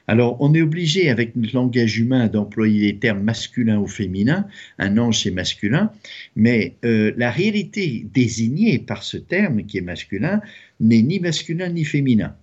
[0.06, 4.46] Alors, on est obligé, avec notre langage humain, d'employer les termes masculin ou féminin.
[4.78, 5.92] Un ange, c'est masculin.
[6.36, 10.42] Mais euh, la réalité désignée par ce terme, qui est masculin,
[10.80, 12.36] n'est ni masculin ni féminin.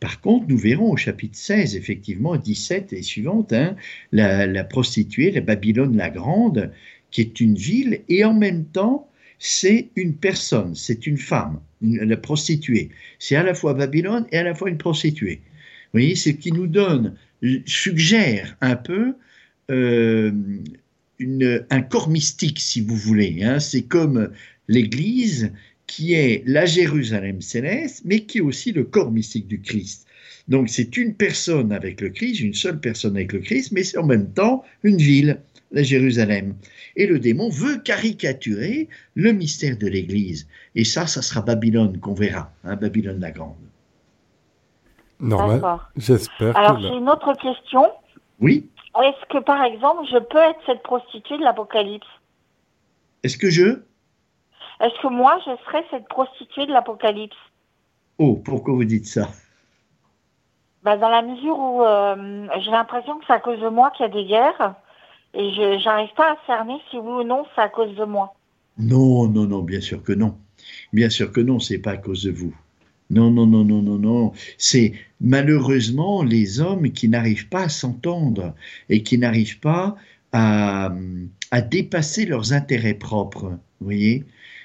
[0.00, 3.76] Par contre, nous verrons au chapitre 16, effectivement, 17 et suivante, hein,
[4.12, 6.72] la, prostituée, la Babylone la Grande,
[7.10, 9.08] qui est une ville, et en même temps,
[9.44, 12.90] c'est une personne, c'est une femme, la prostituée.
[13.18, 15.40] C'est à la fois Babylone et à la fois une prostituée.
[15.86, 17.16] Vous voyez, ce qui nous donne,
[17.66, 19.14] suggère un peu
[19.72, 20.30] euh,
[21.18, 23.42] un corps mystique, si vous voulez.
[23.42, 23.58] Hein.
[23.58, 24.30] C'est comme
[24.68, 25.50] l'Église
[25.88, 30.06] qui est la Jérusalem céleste, mais qui est aussi le corps mystique du Christ.
[30.46, 33.98] Donc c'est une personne avec le Christ, une seule personne avec le Christ, mais c'est
[33.98, 35.40] en même temps une ville,
[35.72, 36.54] la Jérusalem.
[36.96, 40.46] Et le démon veut caricaturer le mystère de l'Église.
[40.74, 43.56] Et ça, ça sera Babylone qu'on verra, hein, Babylone la Grande.
[45.20, 45.78] Normal.
[45.96, 46.56] J'espère.
[46.56, 47.90] Alors, j'ai une autre question.
[48.40, 48.68] Oui.
[49.00, 52.06] Est-ce que, par exemple, je peux être cette prostituée de l'Apocalypse?
[53.22, 53.80] Est-ce que je?
[54.80, 57.36] Est-ce que moi, je serais cette prostituée de l'Apocalypse?
[58.18, 59.28] Oh, pourquoi vous dites ça?
[60.82, 64.04] Bah, Dans la mesure où euh, j'ai l'impression que c'est à cause de moi qu'il
[64.04, 64.74] y a des guerres
[65.34, 68.34] et je n'arrive pas à cerner si oui ou non c'est à cause de moi.
[68.78, 70.36] Non, non, non, bien sûr que non.
[70.92, 72.54] Bien sûr que non, c'est pas à cause de vous.
[73.10, 74.32] Non, non, non, non, non, non.
[74.56, 78.54] C'est malheureusement les hommes qui n'arrivent pas à s'entendre
[78.88, 79.96] et qui n'arrivent pas
[80.32, 80.90] à,
[81.70, 83.50] dépasser leurs intérêts propres.
[83.80, 84.24] Vous voyez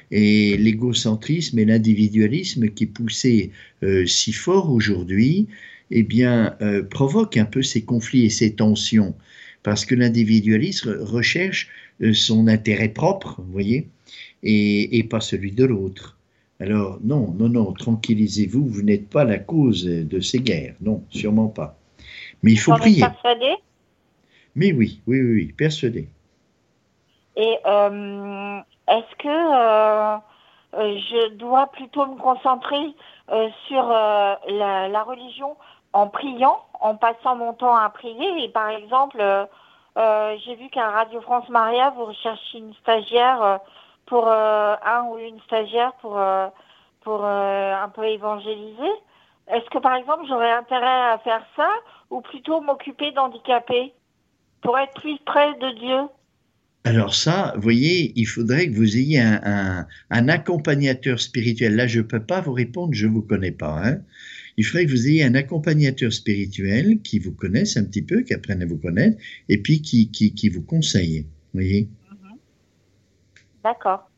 [0.09, 3.51] et l'égocentrisme et l'individualisme qui poussaient
[3.83, 5.47] euh, si fort aujourd'hui,
[5.91, 9.15] eh bien, euh, provoquent un peu ces conflits et ces tensions,
[9.63, 11.69] parce que l'individualisme recherche
[12.01, 13.89] euh, son intérêt propre, vous voyez,
[14.43, 16.17] et pas celui de l'autre.
[16.59, 20.75] Alors, non, non, non, tranquillisez-vous, vous, n'êtes pas la cause de ces guerres.
[20.81, 21.77] Non, sûrement pas.
[22.41, 23.01] Mais il faut prier.
[23.01, 23.55] Persuadé?
[24.55, 26.07] Mais oui, oui, oui, oui persuadé.
[27.35, 30.17] Et euh, est-ce que euh,
[30.73, 32.95] euh, je dois plutôt me concentrer
[33.67, 35.57] sur la, religion
[35.93, 39.17] en priant, en passant mon temps à prier Et par exemple,
[39.95, 43.59] j'ai vu qu'à Radio France Maria, vous recherchez une stagiaire
[44.07, 46.47] pour euh, un ou une stagiaire pour, euh,
[47.01, 48.93] pour euh, un peu évangéliser.
[49.47, 51.69] Est-ce que par exemple j'aurais intérêt à faire ça
[52.09, 53.93] ou plutôt m'occuper d'handicapés
[54.61, 55.99] pour être plus près de Dieu?
[56.83, 61.75] Alors ça, vous voyez, il faudrait que vous ayez un, un, accompagnateur spirituel.
[61.75, 63.81] Là, je ne peux pas vous répondre, je ne vous connais pas.
[63.83, 63.97] Hein.
[64.57, 68.33] Il faudrait que vous ayez un accompagnateur spirituel qui vous connaisse un petit peu, qui
[68.33, 69.17] apprenne à vous connaître,
[69.49, 71.21] et puis qui, qui, qui vous conseille.
[71.53, 71.87] Vous voyez
[73.63, 74.09] D'accord.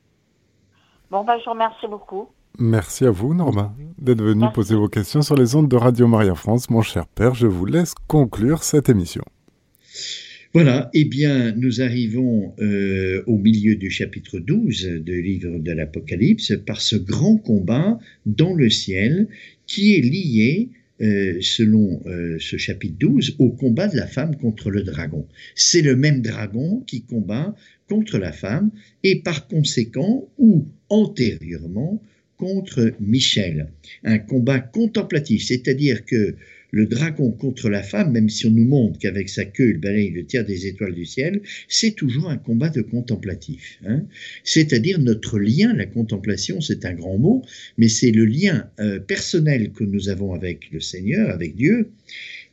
[1.12, 2.30] Bon, ben, je vous remercie beaucoup.
[2.58, 6.36] Merci à vous, Norma, d'être venu poser vos questions sur les ondes de Radio Maria
[6.36, 6.70] France.
[6.70, 9.24] Mon cher père, je vous laisse conclure cette émission.
[10.54, 16.54] Voilà, eh bien, nous arrivons euh, au milieu du chapitre 12 du livre de l'Apocalypse
[16.66, 19.28] par ce grand combat dans le ciel
[19.70, 20.70] qui est lié
[21.02, 25.26] euh, selon euh, ce chapitre 12, au combat de la femme contre le dragon.
[25.56, 27.56] C'est le même dragon qui combat
[27.88, 28.72] contre la femme
[29.04, 32.02] et par conséquent ou antérieurement
[32.36, 33.72] contre Michel.
[34.04, 36.36] Un combat contemplatif, c'est-à-dire que
[36.72, 40.10] le dragon contre la femme, même si on nous montre qu'avec sa queue il balaye
[40.12, 43.80] le tiers des étoiles du ciel, c'est toujours un combat de contemplatif.
[43.86, 44.04] Hein.
[44.44, 47.44] C'est-à-dire notre lien, la contemplation, c'est un grand mot,
[47.78, 51.90] mais c'est le lien euh, personnel que nous avons avec le Seigneur, avec Dieu,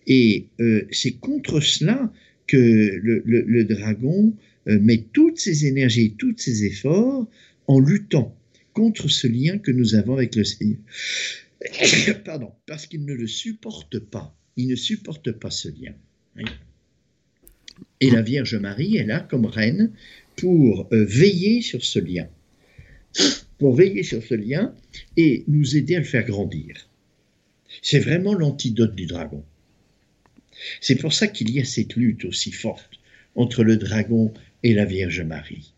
[0.06, 2.12] et euh, c'est contre cela
[2.46, 2.56] que
[3.02, 4.34] le, dragon
[4.68, 7.28] euh, met toutes ses énergies, tous ses efforts
[7.66, 8.36] en luttant
[8.72, 10.78] contre ce lien que nous avons avec le Seigneur.
[12.24, 14.34] Pardon, parce qu'il ne le supporte pas.
[14.56, 15.94] Il ne supporte pas ce lien.
[18.00, 19.92] Et la Vierge Marie est là comme reine
[20.36, 22.28] pour euh, veiller sur ce lien.
[23.58, 24.74] Pour veiller sur ce lien
[25.16, 26.90] et nous aider à le faire grandir.
[27.80, 29.42] C'est vraiment l'antidote du dragon.
[30.82, 32.90] C'est pour ça qu'il y a cette lutte aussi forte
[33.34, 35.72] entre le dragon et la Vierge Marie.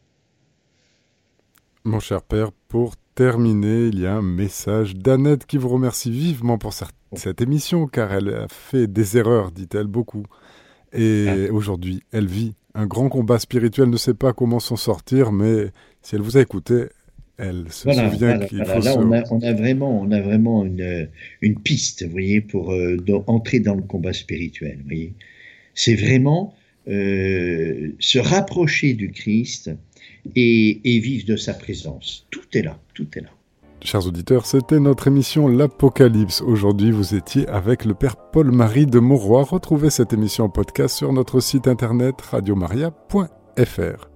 [1.84, 6.56] Mon cher Père, pour terminer, il y a un message d'Annette qui vous remercie vivement
[6.56, 10.22] pour cette émission, car elle a fait des erreurs, dit-elle, beaucoup.
[10.92, 11.52] Et ah.
[11.52, 16.14] aujourd'hui, elle vit un grand combat spirituel, ne sait pas comment s'en sortir, mais si
[16.14, 16.84] elle vous a écouté,
[17.38, 21.08] elle se souvient qu'il faut Là, on, a, on, a, vraiment, on a vraiment une,
[21.42, 24.76] une piste, vous voyez, pour euh, entrer dans le combat spirituel.
[24.78, 25.14] Vous voyez,
[25.74, 26.54] c'est vraiment
[26.88, 29.72] euh, se rapprocher du Christ
[30.34, 32.26] et, vivre de sa présence.
[32.30, 33.28] Tout est là, tout est là.
[33.82, 36.42] Chers auditeurs, c'était notre émission L'Apocalypse.
[36.42, 39.44] Aujourd'hui, vous étiez avec le Père Paul-Marie de Mauroy.
[39.44, 44.08] Retrouvez cette émission en podcast sur notre site internet radiomaria.fr.